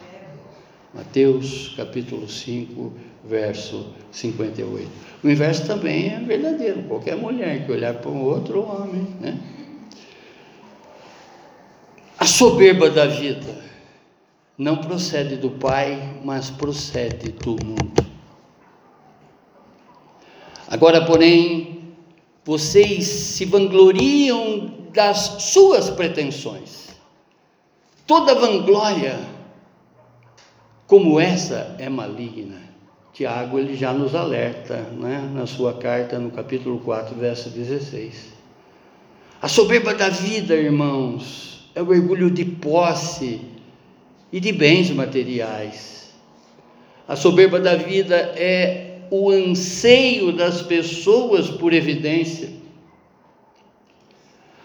Mateus 0.94 1.74
capítulo 1.76 2.26
5, 2.26 2.92
verso 3.24 3.86
58. 4.10 4.90
O 5.22 5.28
inverso 5.28 5.66
também 5.66 6.12
é 6.12 6.18
verdadeiro. 6.18 6.82
Qualquer 6.84 7.16
mulher 7.16 7.64
que 7.64 7.72
olhar 7.72 7.94
para 7.94 8.10
um 8.10 8.22
outro 8.22 8.62
homem, 8.62 9.06
né? 9.20 9.38
A 12.18 12.26
soberba 12.26 12.88
da 12.90 13.06
vida 13.06 13.62
não 14.56 14.76
procede 14.76 15.36
do 15.36 15.50
Pai, 15.50 16.20
mas 16.24 16.50
procede 16.50 17.32
do 17.32 17.52
mundo. 17.64 18.06
Agora, 20.68 21.04
porém, 21.04 21.94
vocês 22.44 23.06
se 23.06 23.44
vangloriam 23.44 24.88
das 24.92 25.42
suas 25.42 25.90
pretensões. 25.90 26.88
Toda 28.06 28.34
vanglória 28.34 29.18
como 30.86 31.18
essa 31.18 31.74
é 31.78 31.88
maligna. 31.88 32.61
Tiago 33.12 33.58
ele 33.58 33.76
já 33.76 33.92
nos 33.92 34.14
alerta, 34.14 34.76
né, 34.98 35.30
na 35.34 35.46
sua 35.46 35.74
carta 35.74 36.18
no 36.18 36.30
capítulo 36.30 36.78
4, 36.80 37.14
verso 37.14 37.50
16. 37.50 38.32
A 39.40 39.48
soberba 39.48 39.92
da 39.92 40.08
vida, 40.08 40.54
irmãos, 40.54 41.68
é 41.74 41.82
o 41.82 41.88
orgulho 41.88 42.30
de 42.30 42.44
posse 42.44 43.40
e 44.32 44.40
de 44.40 44.50
bens 44.50 44.90
materiais. 44.90 46.10
A 47.06 47.14
soberba 47.14 47.60
da 47.60 47.74
vida 47.74 48.16
é 48.16 49.00
o 49.10 49.30
anseio 49.30 50.32
das 50.32 50.62
pessoas 50.62 51.50
por 51.50 51.74
evidência. 51.74 52.48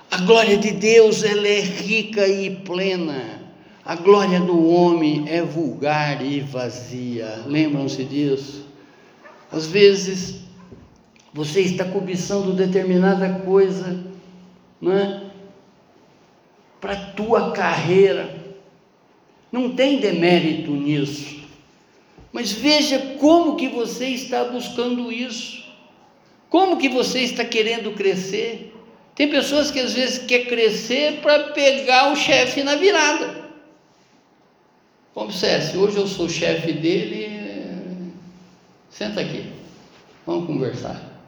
A 0.09 0.21
glória 0.21 0.55
de 0.55 0.71
Deus 0.71 1.21
ela 1.21 1.45
é 1.45 1.59
rica 1.59 2.25
e 2.25 2.55
plena. 2.55 3.46
A 3.87 3.95
glória 3.95 4.41
do 4.41 4.67
homem 4.67 5.23
é 5.29 5.41
vulgar 5.41 6.21
e 6.21 6.41
vazia. 6.41 7.43
Lembram-se 7.45 8.03
disso? 8.03 8.65
Às 9.49 9.65
vezes 9.65 10.41
você 11.33 11.61
está 11.61 11.85
cobiçando 11.85 12.51
determinada 12.51 13.39
coisa, 13.45 14.03
não 14.81 14.91
é? 14.91 15.21
para 16.81 16.97
tua 16.97 17.51
carreira. 17.51 18.35
Não 19.49 19.73
tem 19.73 20.01
demérito 20.01 20.71
nisso. 20.71 21.37
Mas 22.33 22.51
veja 22.51 22.99
como 23.17 23.55
que 23.55 23.69
você 23.69 24.07
está 24.07 24.43
buscando 24.43 25.09
isso. 25.13 25.63
Como 26.49 26.75
que 26.75 26.89
você 26.89 27.21
está 27.21 27.45
querendo 27.45 27.93
crescer? 27.93 28.73
Tem 29.15 29.29
pessoas 29.29 29.71
que 29.71 29.79
às 29.79 29.93
vezes 29.93 30.17
quer 30.17 30.45
crescer 30.47 31.21
para 31.21 31.51
pegar 31.53 32.11
o 32.11 32.17
chefe 32.17 32.63
na 32.63 32.75
virada. 32.75 33.36
Como 35.17 35.31
se 35.31 35.75
hoje 35.75 35.97
eu 35.97 36.05
sou 36.05 36.29
chefe 36.29 36.73
dele, 36.73 38.13
senta 38.87 39.19
aqui, 39.19 39.51
vamos 40.27 40.45
conversar. 40.45 41.19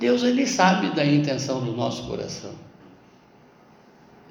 Deus 0.00 0.22
ele 0.22 0.46
sabe 0.46 0.88
da 0.96 1.04
intenção 1.04 1.62
do 1.62 1.72
nosso 1.72 2.06
coração. 2.06 2.54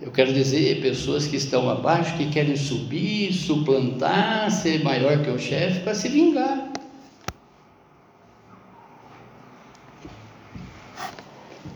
Eu 0.02 0.12
quero 0.12 0.34
dizer, 0.34 0.82
pessoas 0.82 1.28
que 1.28 1.36
estão 1.36 1.70
abaixo, 1.70 2.18
que 2.18 2.32
querem 2.32 2.56
subir, 2.56 3.32
suplantar, 3.32 4.50
ser 4.50 4.84
maior 4.84 5.24
que 5.24 5.30
o 5.30 5.38
chefe 5.38 5.82
para 5.82 5.94
se 5.94 6.10
vingar. 6.10 6.72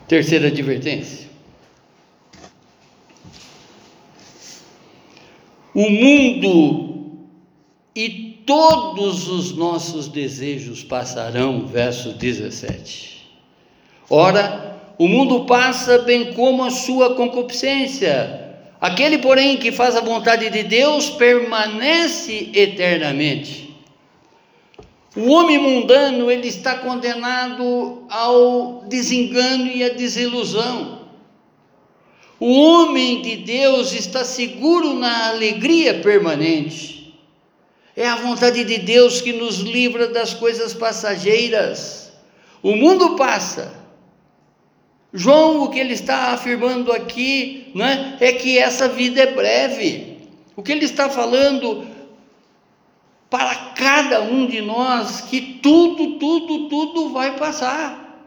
Terceira 0.08 0.48
advertência. 0.48 1.31
O 5.74 5.90
mundo 5.90 6.90
e 7.96 8.42
todos 8.46 9.28
os 9.28 9.56
nossos 9.56 10.08
desejos 10.08 10.84
passarão, 10.84 11.66
verso 11.68 12.14
17. 12.14 13.22
Ora, 14.10 14.72
O 15.02 15.08
mundo 15.08 15.46
passa, 15.46 15.98
bem 15.98 16.32
como 16.34 16.64
a 16.64 16.70
sua 16.70 17.16
concupiscência. 17.16 18.54
Aquele, 18.80 19.18
porém, 19.18 19.58
que 19.58 19.72
faz 19.72 19.96
a 19.96 20.02
vontade 20.02 20.48
de 20.52 20.62
Deus 20.62 21.10
permanece 21.10 22.52
eternamente. 22.54 23.76
O 25.16 25.32
homem 25.32 25.58
mundano, 25.58 26.30
ele 26.30 26.48
está 26.48 26.76
condenado 26.76 28.04
ao 28.12 28.84
desengano 28.88 29.66
e 29.66 29.84
à 29.84 29.90
desilusão. 29.90 31.01
O 32.42 32.60
homem 32.60 33.22
de 33.22 33.36
Deus 33.36 33.94
está 33.94 34.26
seguro 34.26 34.96
na 34.96 35.28
alegria 35.30 36.02
permanente. 36.02 37.16
É 37.96 38.08
a 38.08 38.16
vontade 38.16 38.64
de 38.64 38.80
Deus 38.80 39.22
que 39.22 39.32
nos 39.32 39.60
livra 39.60 40.08
das 40.08 40.34
coisas 40.34 40.74
passageiras. 40.74 42.12
O 42.64 42.76
mundo 42.76 43.16
passa. 43.16 43.72
João, 45.14 45.62
o 45.62 45.70
que 45.70 45.78
ele 45.78 45.94
está 45.94 46.34
afirmando 46.34 46.92
aqui, 46.92 47.72
né, 47.76 48.18
é 48.20 48.32
que 48.32 48.58
essa 48.58 48.90
vida 48.90 49.22
é 49.22 49.36
breve. 49.36 50.18
O 50.56 50.64
que 50.64 50.72
ele 50.72 50.86
está 50.86 51.12
falando 51.12 51.86
para 53.30 53.54
cada 53.76 54.24
um 54.24 54.48
de 54.48 54.62
nós 54.62 55.22
que 55.22 55.60
tudo, 55.62 56.18
tudo, 56.18 56.70
tudo 56.70 57.10
vai 57.10 57.38
passar. 57.38 58.20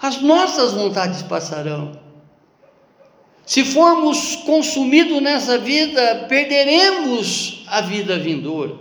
As 0.00 0.22
nossas 0.22 0.72
vontades 0.72 1.20
passarão. 1.20 2.05
Se 3.46 3.64
formos 3.64 4.34
consumidos 4.44 5.22
nessa 5.22 5.56
vida, 5.56 6.26
perderemos 6.28 7.64
a 7.68 7.80
vida 7.80 8.18
vindoura. 8.18 8.74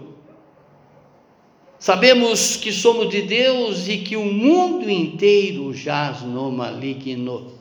Sabemos 1.77 2.55
que 2.55 2.71
somos 2.71 3.09
de 3.11 3.21
Deus 3.21 3.87
e 3.87 3.99
que 3.99 4.17
o 4.17 4.25
mundo 4.25 4.89
inteiro 4.89 5.71
jaz 5.71 6.23
no 6.23 6.51
maligno. 6.51 7.51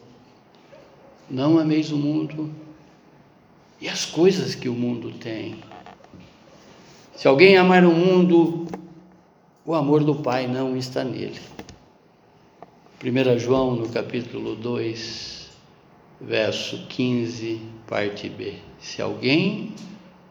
Não 1.29 1.59
ameis 1.59 1.93
o 1.93 1.99
mundo 1.99 2.51
e 3.83 3.87
as 3.87 4.07
coisas 4.07 4.55
que 4.55 4.71
o 4.71 4.73
mundo 4.73 5.13
tem. 5.13 5.57
Se 7.15 7.29
alguém 7.29 7.59
amar 7.59 7.85
o 7.85 7.93
mundo, 7.93 8.67
o 9.67 9.75
amor 9.75 10.03
do 10.03 10.15
Pai 10.15 10.47
não 10.47 10.75
está 10.75 11.05
nele. 11.05 11.39
1 13.05 13.39
João, 13.39 13.75
no 13.77 13.91
capítulo 13.91 14.57
2, 14.57 15.44
verso 16.27 16.87
15, 16.89 17.61
parte 17.87 18.29
B. 18.29 18.55
Se 18.79 19.03
alguém 19.03 19.75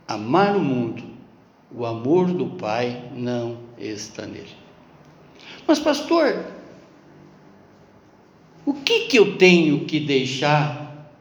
amar 0.07 0.55
o 0.55 0.59
mundo, 0.59 1.03
o 1.71 1.85
amor 1.85 2.27
do 2.27 2.47
Pai 2.57 3.09
não 3.13 3.59
está 3.77 4.25
nele. 4.25 4.55
Mas, 5.67 5.79
pastor, 5.79 6.45
o 8.65 8.73
que, 8.73 9.07
que 9.07 9.17
eu 9.17 9.37
tenho 9.37 9.85
que 9.85 9.99
deixar 9.99 11.11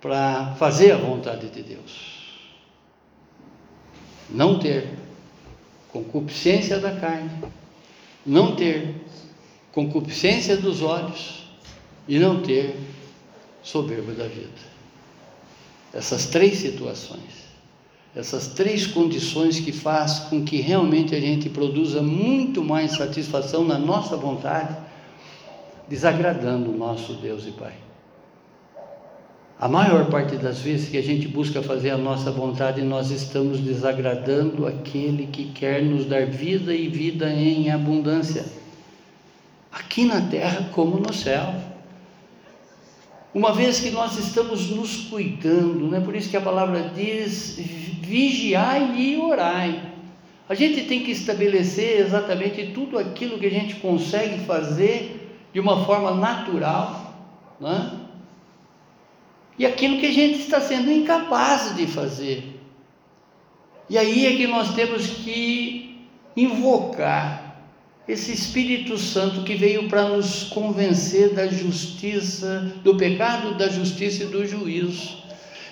para 0.00 0.54
fazer 0.56 0.92
a 0.92 0.96
vontade 0.96 1.48
de 1.48 1.62
Deus? 1.62 2.16
Não 4.28 4.58
ter 4.58 4.90
concupiscência 5.92 6.78
da 6.78 6.96
carne, 6.96 7.30
não 8.24 8.54
ter 8.56 8.94
concupiscência 9.72 10.56
dos 10.56 10.82
olhos 10.82 11.46
e 12.08 12.18
não 12.18 12.42
ter 12.42 12.76
soberbo 13.66 14.12
da 14.12 14.28
vida. 14.28 14.76
Essas 15.92 16.26
três 16.26 16.58
situações, 16.58 17.46
essas 18.14 18.46
três 18.48 18.86
condições 18.86 19.58
que 19.58 19.72
faz 19.72 20.20
com 20.20 20.44
que 20.44 20.60
realmente 20.60 21.14
a 21.14 21.20
gente 21.20 21.48
produza 21.48 22.00
muito 22.00 22.62
mais 22.62 22.92
satisfação 22.92 23.64
na 23.64 23.76
nossa 23.76 24.16
vontade, 24.16 24.76
desagradando 25.88 26.70
o 26.70 26.76
nosso 26.76 27.14
Deus 27.14 27.44
e 27.44 27.50
Pai. 27.50 27.74
A 29.58 29.68
maior 29.68 30.08
parte 30.10 30.36
das 30.36 30.60
vezes 30.60 30.88
que 30.88 30.98
a 30.98 31.02
gente 31.02 31.26
busca 31.26 31.60
fazer 31.60 31.90
a 31.90 31.98
nossa 31.98 32.30
vontade, 32.30 32.82
nós 32.82 33.10
estamos 33.10 33.58
desagradando 33.58 34.66
aquele 34.66 35.26
que 35.26 35.46
quer 35.46 35.82
nos 35.82 36.04
dar 36.04 36.26
vida 36.26 36.72
e 36.74 36.86
vida 36.86 37.28
em 37.32 37.70
abundância, 37.70 38.44
aqui 39.72 40.04
na 40.04 40.20
terra 40.20 40.68
como 40.72 40.98
no 40.98 41.12
céu 41.12 41.75
uma 43.34 43.52
vez 43.52 43.80
que 43.80 43.90
nós 43.90 44.18
estamos 44.18 44.70
nos 44.70 44.96
cuidando, 45.08 45.88
né? 45.88 46.00
por 46.00 46.16
isso 46.16 46.30
que 46.30 46.36
a 46.36 46.40
palavra 46.40 46.90
diz: 46.94 47.56
vigiai 48.00 48.94
e 48.96 49.16
orai. 49.18 49.92
A 50.48 50.54
gente 50.54 50.84
tem 50.84 51.02
que 51.02 51.10
estabelecer 51.10 52.00
exatamente 52.00 52.68
tudo 52.72 52.98
aquilo 52.98 53.38
que 53.38 53.46
a 53.46 53.50
gente 53.50 53.76
consegue 53.76 54.44
fazer 54.44 55.38
de 55.52 55.60
uma 55.60 55.84
forma 55.84 56.14
natural, 56.14 57.14
né? 57.60 58.00
e 59.58 59.66
aquilo 59.66 59.98
que 59.98 60.06
a 60.06 60.12
gente 60.12 60.40
está 60.40 60.60
sendo 60.60 60.90
incapaz 60.90 61.74
de 61.74 61.86
fazer. 61.86 62.60
E 63.88 63.96
aí 63.96 64.26
é 64.26 64.36
que 64.36 64.46
nós 64.46 64.74
temos 64.74 65.06
que 65.06 66.06
invocar 66.36 67.45
esse 68.08 68.32
Espírito 68.32 68.96
Santo 68.96 69.42
que 69.42 69.56
veio 69.56 69.88
para 69.88 70.08
nos 70.08 70.44
convencer 70.44 71.34
da 71.34 71.48
justiça, 71.48 72.72
do 72.84 72.96
pecado, 72.96 73.54
da 73.54 73.68
justiça 73.68 74.22
e 74.22 74.26
do 74.26 74.46
juízo. 74.46 75.24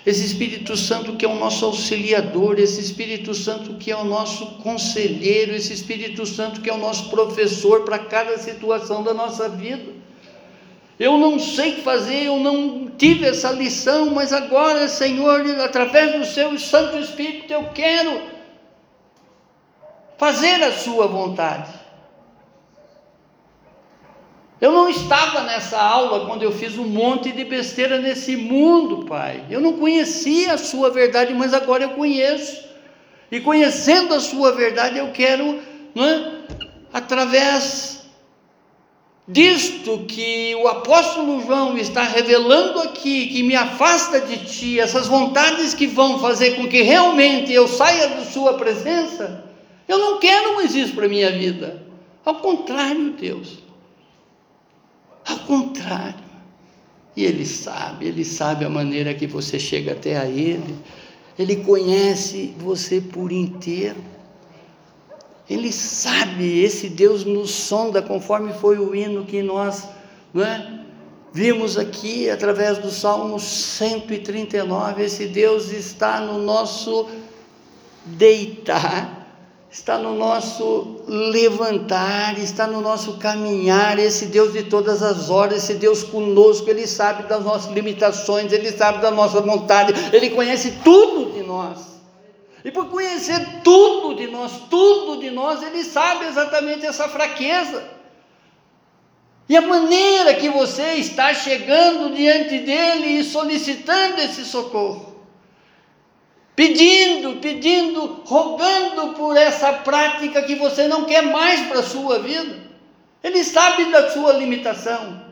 Esse 0.05 0.27
Espírito 0.27 0.77
Santo 0.77 1.15
que 1.15 1.25
é 1.25 1.29
o 1.29 1.37
nosso 1.37 1.65
auxiliador, 1.65 2.59
esse 2.59 2.81
Espírito 2.81 3.33
Santo 3.35 3.75
que 3.75 3.91
é 3.91 3.97
o 3.97 4.05
nosso 4.05 4.47
conselheiro, 4.57 5.55
esse 5.55 5.73
Espírito 5.73 6.27
Santo 6.27 6.61
que 6.61 6.69
é 6.69 6.75
o 6.75 6.79
nosso 6.79 7.09
professor 7.09 7.83
para 7.85 8.01
cada 8.01 8.37
situação 8.37 9.03
da 9.05 9.15
nossa 9.15 9.49
vida. 9.49 9.93
Eu 10.99 11.17
não 11.17 11.39
sei 11.39 11.77
fazer, 11.77 12.25
eu 12.25 12.39
não 12.39 12.91
tive 12.99 13.27
essa 13.27 13.51
lição, 13.51 14.11
mas 14.11 14.33
agora, 14.33 14.89
Senhor, 14.89 15.41
através 15.61 16.19
do 16.19 16.25
seu 16.25 16.59
Santo 16.59 16.99
Espírito, 16.99 17.53
eu 17.53 17.65
quero 17.75 18.23
fazer 20.19 20.63
a 20.63 20.73
Sua 20.73 21.07
vontade. 21.07 21.84
Eu 24.61 24.73
não 24.73 24.89
estava 24.89 25.43
nessa 25.43 25.81
aula 25.81 26.27
quando 26.27 26.43
eu 26.43 26.53
fiz 26.53 26.79
um 26.79 26.87
monte 26.87 27.33
de 27.33 27.45
besteira 27.45 27.99
nesse 27.99 28.37
mundo, 28.37 29.05
Pai. 29.05 29.45
Eu 29.51 29.61
não 29.61 29.75
conhecia 29.75 30.55
a 30.55 30.59
Sua 30.59 30.91
verdade, 30.91 31.35
mas 31.35 31.53
agora 31.53 31.83
eu 31.83 31.91
conheço. 31.91 32.65
E 33.31 33.41
conhecendo 33.41 34.15
a 34.15 34.21
Sua 34.21 34.53
verdade, 34.53 34.99
eu 34.99 35.11
quero, 35.11 35.61
é? 35.97 36.35
através 36.93 38.05
disto 39.27 40.05
que 40.07 40.55
o 40.55 40.69
apóstolo 40.69 41.43
João 41.45 41.77
está 41.77 42.03
revelando 42.03 42.79
aqui, 42.81 43.27
que 43.27 43.43
me 43.43 43.57
afasta 43.57 44.21
de 44.21 44.45
Ti, 44.45 44.79
essas 44.79 45.09
vontades 45.09 45.75
que 45.75 45.87
vão 45.87 46.21
fazer 46.21 46.57
com 46.57 46.69
que 46.69 46.83
realmente 46.83 47.53
eu 47.53 47.67
saia 47.67 48.09
da 48.09 48.25
Sua 48.25 48.55
presença, 48.55 49.45
eu 49.89 49.99
não 49.99 50.21
quero 50.21 50.55
mais 50.55 50.75
isso 50.75 50.95
para 50.95 51.07
a 51.07 51.09
minha 51.09 51.33
vida. 51.33 51.83
Ao 52.25 52.37
contrário, 52.37 53.11
Deus. 53.11 53.64
Ao 55.27 55.39
contrário. 55.41 56.25
E 57.17 57.25
Ele 57.25 57.47
sabe, 57.47 58.07
Ele 58.07 58.25
sabe 58.25 58.65
a 58.65 58.71
maneira 58.71 59.15
que 59.15 59.27
você 59.27 59.59
chega 59.59 59.93
até 59.93 60.19
a 60.19 60.27
Ele. 60.27 60.75
Ele 61.39 61.57
conhece 61.57 62.55
você 62.59 63.01
por 63.01 63.33
inteiro. 63.33 64.03
Ele 65.49 65.73
sabe, 65.73 66.61
esse 66.61 66.89
Deus 66.89 67.25
nos 67.25 67.51
sonda, 67.51 68.01
conforme 68.01 68.53
foi 68.55 68.79
o 68.79 68.95
hino 68.95 69.25
que 69.25 69.43
nós 69.43 69.87
é? 70.35 70.81
vimos 71.33 71.77
aqui 71.77 72.31
através 72.31 72.79
do 72.79 72.91
Salmo 72.91 73.39
139. 73.39 75.03
Esse 75.03 75.27
Deus 75.27 75.71
está 75.71 76.21
no 76.21 76.39
nosso 76.39 77.09
deitar 78.07 79.24
está 79.75 79.99
no 79.99 80.15
nosso 80.15 81.03
levantar, 81.09 82.39
está 82.39 82.65
no 82.65 82.81
nosso 82.81 83.15
caminhar. 83.15 83.99
Esse 83.99 84.27
Deus 84.27 84.53
de 84.53 84.63
todas 84.63 85.03
as 85.03 85.31
horas, 85.31 85.65
esse 85.65 85.75
Deus 85.75 86.05
conosco, 86.05 86.71
Ele 86.71 86.87
sabe 86.87 87.25
das 87.25 87.43
nossas 87.45 87.73
limitações, 87.73 88.53
Ele 88.53 88.71
sabe 88.71 89.03
da 89.03 89.11
nossa 89.11 89.41
vontade, 89.41 89.93
Ele 90.15 90.31
conhece 90.31 90.79
tudo 90.85 91.33
de 91.33 91.43
nós. 91.43 91.81
E 92.65 92.71
por 92.71 92.87
conhecer 92.87 93.63
tudo 93.65 94.15
de 94.15 94.29
nós, 94.29 94.53
tudo 94.71 95.21
de 95.21 95.31
nós, 95.33 95.61
Ele 95.61 95.83
sabe 95.83 96.27
exatamente 96.27 96.87
essa 96.87 97.09
fraqueza. 97.09 97.83
E 99.49 99.57
a 99.57 99.61
maneira 99.61 100.35
que 100.35 100.49
você 100.51 100.95
está 100.95 101.35
chegando 101.35 102.15
diante 102.15 102.61
dele 102.61 103.19
e 103.19 103.25
solicitando 103.25 104.21
esse 104.21 104.45
socorro 104.45 105.14
pedindo, 106.57 107.41
pedindo, 107.41 108.23
rogando 108.25 109.15
por 109.15 109.37
essa 109.37 109.73
prática 109.73 110.43
que 110.43 110.55
você 110.55 110.87
não 110.87 111.05
quer 111.05 111.23
mais 111.23 111.67
para 111.67 111.81
a 111.81 111.85
sua 111.85 112.21
vida. 112.21 112.65
Ele 113.23 113.43
sabe 113.43 113.87
da 113.87 114.11
sua 114.11 114.35
limitação, 114.35 115.23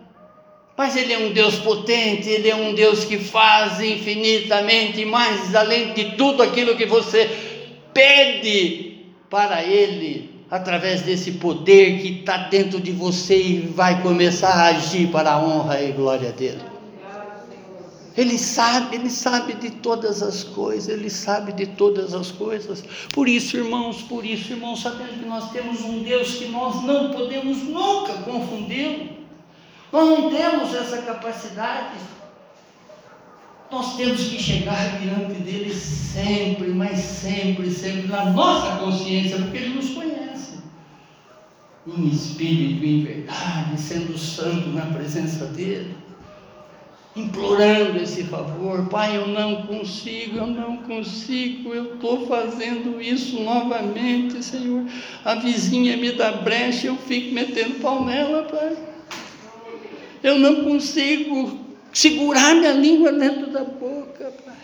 mas 0.77 0.97
Ele 0.97 1.13
é 1.13 1.19
um 1.19 1.33
Deus 1.33 1.57
potente, 1.57 2.29
Ele 2.29 2.49
é 2.49 2.57
um 2.57 2.75
Deus 2.75 3.05
que 3.05 3.19
faz 3.19 3.81
infinitamente 3.81 5.05
mais 5.05 5.55
além 5.55 5.93
de 5.93 6.17
tudo 6.17 6.43
aquilo 6.43 6.77
que 6.77 6.87
você 6.87 7.31
pede 7.93 9.07
para 9.29 9.63
Ele, 9.63 10.31
através 10.51 11.03
desse 11.03 11.33
poder 11.33 12.01
que 12.01 12.21
está 12.21 12.37
dentro 12.37 12.81
de 12.81 12.91
você 12.91 13.37
e 13.37 13.61
vai 13.61 14.03
começar 14.03 14.53
a 14.53 14.67
agir 14.69 15.09
para 15.09 15.33
a 15.33 15.39
honra 15.39 15.81
e 15.83 15.93
glória 15.93 16.33
dele. 16.33 16.72
Ele 18.17 18.39
sabe, 18.39 18.97
ele 18.97 19.09
sabe 19.09 19.55
de 19.55 19.71
todas 19.71 20.23
as 20.23 20.45
coisas, 20.45 20.89
ele 20.89 21.09
sabe 21.09 21.53
de 21.53 21.67
todas 21.67 22.13
as 22.13 22.31
coisas. 22.31 22.85
Por 23.15 23.27
isso, 23.27 23.57
irmãos, 23.57 24.03
por 24.03 24.25
isso, 24.25 24.53
irmãos, 24.53 24.83
sabendo 24.83 25.19
que 25.19 25.25
nós 25.27 25.51
temos 25.51 25.81
um 25.81 26.03
Deus 26.03 26.35
que 26.35 26.49
nós 26.49 26.83
não 26.83 27.11
podemos 27.11 27.63
nunca 27.63 28.13
confundi-lo. 28.25 29.09
Nós 29.91 30.09
não 30.09 30.31
temos 30.31 30.75
essa 30.75 30.99
capacidade. 31.03 31.97
Nós 33.71 33.97
temos 33.97 34.25
que 34.25 34.43
chegar 34.43 34.99
diante 35.01 35.41
dele 35.41 35.73
sempre, 35.73 36.69
mas 36.69 36.99
sempre, 36.99 37.71
sempre, 37.71 38.09
na 38.09 38.27
nossa 38.27 38.77
consciência, 38.77 39.39
porque 39.39 39.57
ele 39.57 39.75
nos 39.75 39.91
conhece. 39.91 40.59
Em 41.87 42.09
espírito, 42.09 42.85
em 42.85 43.05
verdade, 43.05 43.81
sendo 43.81 44.19
santo 44.19 44.69
na 44.69 44.85
presença 44.87 45.47
dele 45.47 46.02
implorando 47.15 47.99
esse 47.99 48.25
favor. 48.25 48.89
Pai, 48.89 49.17
eu 49.17 49.27
não 49.29 49.67
consigo, 49.67 50.39
eu 50.39 50.47
não 50.47 50.79
consigo, 50.79 51.75
eu 51.75 51.95
estou 51.95 52.27
fazendo 52.27 53.01
isso 53.01 53.41
novamente, 53.41 54.43
Senhor. 54.43 54.87
A 55.25 55.35
vizinha 55.35 55.97
me 55.97 56.13
dá 56.13 56.33
brecha, 56.33 56.87
eu 56.87 56.97
fico 56.97 57.35
metendo 57.35 57.81
pau 57.81 58.05
nela, 58.05 58.45
Pai. 58.45 58.77
Eu 60.23 60.39
não 60.39 60.65
consigo 60.65 61.59
segurar 61.93 62.55
minha 62.55 62.73
língua 62.73 63.13
dentro 63.13 63.49
da 63.49 63.65
boca, 63.65 64.33
Pai. 64.45 64.57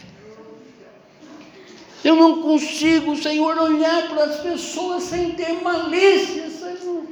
Eu 2.02 2.16
não 2.16 2.40
consigo, 2.40 3.16
Senhor, 3.16 3.58
olhar 3.58 4.08
para 4.08 4.24
as 4.24 4.40
pessoas 4.40 5.02
sem 5.02 5.32
ter 5.32 5.52
malícia, 5.62 6.48
Senhor. 6.48 7.02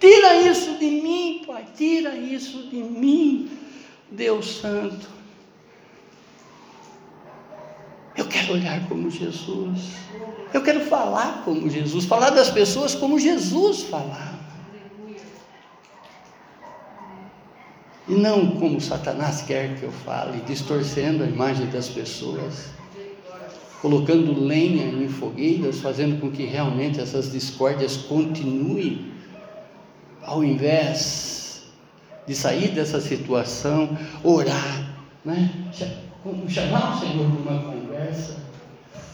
Tira 0.00 0.36
isso 0.36 0.78
de 0.78 0.86
mim, 0.86 1.42
Pai, 1.46 1.64
tira 1.76 2.16
isso 2.16 2.68
de 2.70 2.76
mim. 2.76 3.63
Deus 4.10 4.60
Santo. 4.60 5.08
Eu 8.16 8.26
quero 8.26 8.52
olhar 8.52 8.86
como 8.88 9.10
Jesus. 9.10 9.94
Eu 10.52 10.62
quero 10.62 10.80
falar 10.82 11.42
como 11.44 11.68
Jesus, 11.68 12.04
falar 12.04 12.30
das 12.30 12.50
pessoas 12.50 12.94
como 12.94 13.18
Jesus 13.18 13.82
falava. 13.82 14.34
E 18.06 18.14
não 18.14 18.52
como 18.52 18.80
Satanás 18.80 19.42
quer 19.42 19.76
que 19.78 19.82
eu 19.82 19.90
fale, 19.90 20.40
distorcendo 20.42 21.24
a 21.24 21.26
imagem 21.26 21.66
das 21.66 21.88
pessoas, 21.88 22.66
colocando 23.80 24.38
lenha 24.38 24.86
em 24.86 25.08
fogueiras, 25.08 25.80
fazendo 25.80 26.20
com 26.20 26.30
que 26.30 26.44
realmente 26.44 27.00
essas 27.00 27.32
discórdias 27.32 27.96
continuem, 27.96 29.12
ao 30.22 30.44
invés 30.44 31.43
de 32.26 32.34
sair 32.34 32.68
dessa 32.68 33.00
situação, 33.00 33.96
orar, 34.22 34.96
né? 35.24 35.50
chamar 36.48 36.96
o 36.96 37.00
Senhor 37.00 37.30
para 37.30 37.52
uma 37.52 37.62
conversa, 37.62 38.36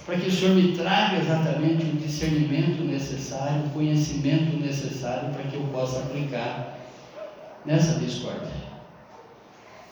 para 0.06 0.16
que 0.16 0.28
o 0.28 0.32
Senhor 0.32 0.54
me 0.54 0.76
traga 0.76 1.18
exatamente 1.18 1.84
o 1.84 1.96
discernimento 1.96 2.82
necessário, 2.84 3.66
o 3.66 3.70
conhecimento 3.70 4.56
necessário 4.56 5.30
para 5.30 5.42
que 5.44 5.56
eu 5.56 5.62
possa 5.72 6.00
aplicar 6.00 6.78
nessa 7.64 7.98
discórdia. 7.98 8.70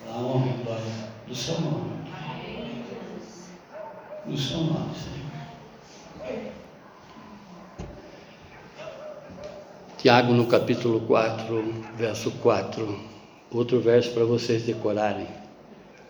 A 0.08 0.18
honra 0.18 0.48
e 0.48 0.64
glória 0.64 0.84
do 1.26 1.34
seu 1.34 1.60
nome. 1.60 1.98
Do 4.24 4.36
seu 4.36 4.58
nome, 4.58 4.90
Senhor. 4.94 5.18
Tiago, 9.98 10.32
no 10.32 10.46
capítulo 10.46 11.00
4, 11.00 11.74
verso 11.96 12.30
4. 12.30 13.07
Outro 13.50 13.80
verso 13.80 14.12
para 14.12 14.24
vocês 14.24 14.62
decorarem. 14.64 15.26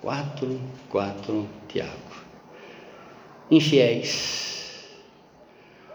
4, 0.01 0.61
4, 0.89 1.49
Tiago. 1.69 1.93
Infiéis, 3.51 4.85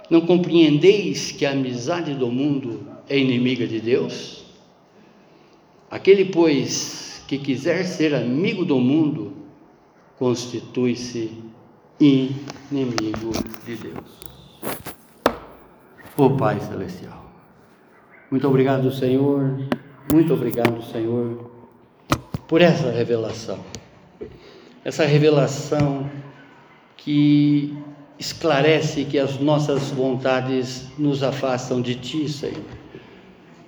não 0.09 0.21
compreendeis 0.21 1.31
que 1.31 1.45
a 1.45 1.51
amizade 1.51 2.13
do 2.13 2.27
mundo 2.27 2.87
é 3.09 3.17
inimiga 3.17 3.65
de 3.67 3.79
Deus? 3.79 4.45
Aquele, 5.89 6.25
pois, 6.25 7.23
que 7.27 7.37
quiser 7.37 7.83
ser 7.85 8.13
amigo 8.15 8.65
do 8.65 8.79
mundo, 8.79 9.33
constitui-se 10.17 11.31
inimigo 11.99 13.31
de 13.65 13.75
Deus. 13.75 14.23
O 16.17 16.29
Pai 16.31 16.59
Celestial. 16.59 17.31
Muito 18.29 18.47
obrigado, 18.47 18.91
Senhor. 18.91 19.59
Muito 20.11 20.33
obrigado, 20.33 20.83
Senhor, 20.83 21.49
por 22.47 22.61
essa 22.61 22.91
revelação. 22.91 23.59
Essa 24.83 25.05
revelação 25.05 26.09
que 26.97 27.75
esclarece 28.19 29.05
que 29.05 29.17
as 29.17 29.39
nossas 29.39 29.89
vontades 29.91 30.87
nos 30.97 31.23
afastam 31.23 31.81
de 31.81 31.95
Ti, 31.95 32.29
Senhor. 32.29 32.83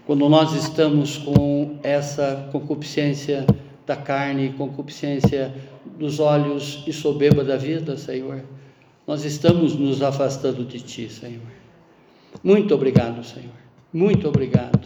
Quando 0.05 0.29
nós 0.29 0.53
estamos 0.53 1.17
com 1.17 1.79
essa 1.81 2.47
concupiscência 2.51 3.45
da 3.85 3.95
carne, 3.95 4.53
concupiscência 4.53 5.53
dos 5.97 6.19
olhos 6.19 6.83
e 6.85 6.93
soberba 6.93 7.43
da 7.43 7.57
vida, 7.57 7.97
Senhor, 7.97 8.43
nós 9.07 9.23
estamos 9.23 9.75
nos 9.75 10.01
afastando 10.01 10.63
de 10.63 10.79
Ti, 10.79 11.09
Senhor. 11.09 11.41
Muito 12.43 12.73
obrigado, 12.75 13.23
Senhor. 13.23 13.55
Muito 13.91 14.27
obrigado. 14.27 14.84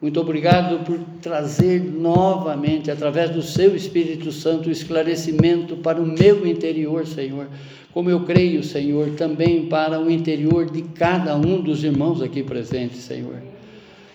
Muito 0.00 0.20
obrigado 0.20 0.84
por 0.84 1.00
trazer 1.20 1.82
novamente, 1.82 2.88
através 2.88 3.30
do 3.30 3.42
seu 3.42 3.74
Espírito 3.74 4.30
Santo, 4.30 4.68
o 4.68 4.72
esclarecimento 4.72 5.76
para 5.78 6.00
o 6.00 6.06
meu 6.06 6.46
interior, 6.46 7.04
Senhor. 7.04 7.48
Como 7.92 8.08
eu 8.08 8.20
creio, 8.20 8.62
Senhor, 8.62 9.10
também 9.16 9.66
para 9.66 10.00
o 10.00 10.08
interior 10.08 10.70
de 10.70 10.82
cada 10.82 11.34
um 11.34 11.60
dos 11.60 11.82
irmãos 11.82 12.22
aqui 12.22 12.44
presentes, 12.44 12.98
Senhor. 12.98 13.42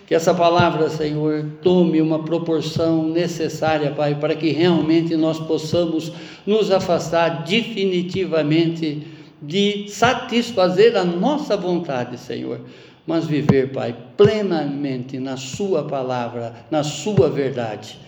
Que 0.06 0.14
essa 0.14 0.32
palavra, 0.32 0.88
Senhor, 0.88 1.44
tome 1.60 2.00
uma 2.00 2.24
proporção 2.24 3.06
necessária, 3.06 3.90
Pai, 3.90 4.14
para 4.14 4.34
que 4.34 4.52
realmente 4.52 5.14
nós 5.16 5.38
possamos 5.38 6.10
nos 6.46 6.70
afastar 6.70 7.44
definitivamente 7.44 9.06
de 9.42 9.86
satisfazer 9.88 10.96
a 10.96 11.04
nossa 11.04 11.58
vontade, 11.58 12.18
Senhor 12.18 12.60
mas 13.06 13.26
viver, 13.26 13.72
Pai, 13.72 13.94
plenamente 14.16 15.18
na 15.18 15.36
Sua 15.36 15.84
palavra, 15.84 16.66
na 16.70 16.82
Sua 16.82 17.28
verdade, 17.28 17.98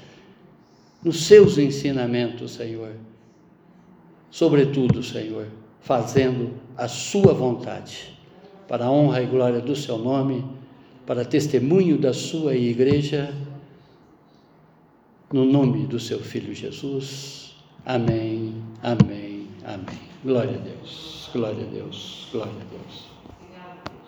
nos 1.05 1.27
Seus 1.27 1.59
ensinamentos, 1.59 2.53
Senhor. 2.53 2.93
Sobretudo, 4.31 5.03
Senhor, 5.03 5.49
fazendo 5.81 6.55
a 6.77 6.89
Sua 6.89 7.35
vontade, 7.35 8.17
para 8.67 8.87
a 8.87 8.91
honra 8.91 9.23
e 9.23 9.27
glória 9.27 9.61
do 9.61 9.77
Seu 9.77 9.99
nome, 9.99 10.45
para 11.05 11.25
testemunho 11.25 11.99
da 11.99 12.13
Sua 12.13 12.55
igreja, 12.55 13.35
no 15.33 15.45
nome 15.45 15.87
do 15.87 16.01
Seu 16.01 16.21
Filho 16.21 16.55
Jesus. 16.55 17.55
Amém, 17.85 18.55
amém, 18.83 19.47
amém. 19.65 20.07
Glória 20.25 20.57
a 20.57 20.59
Deus, 20.59 21.29
glória 21.33 21.65
a 21.65 21.71
Deus, 21.71 22.29
glória 22.33 22.53
a 22.53 22.75
Deus. 22.75 23.16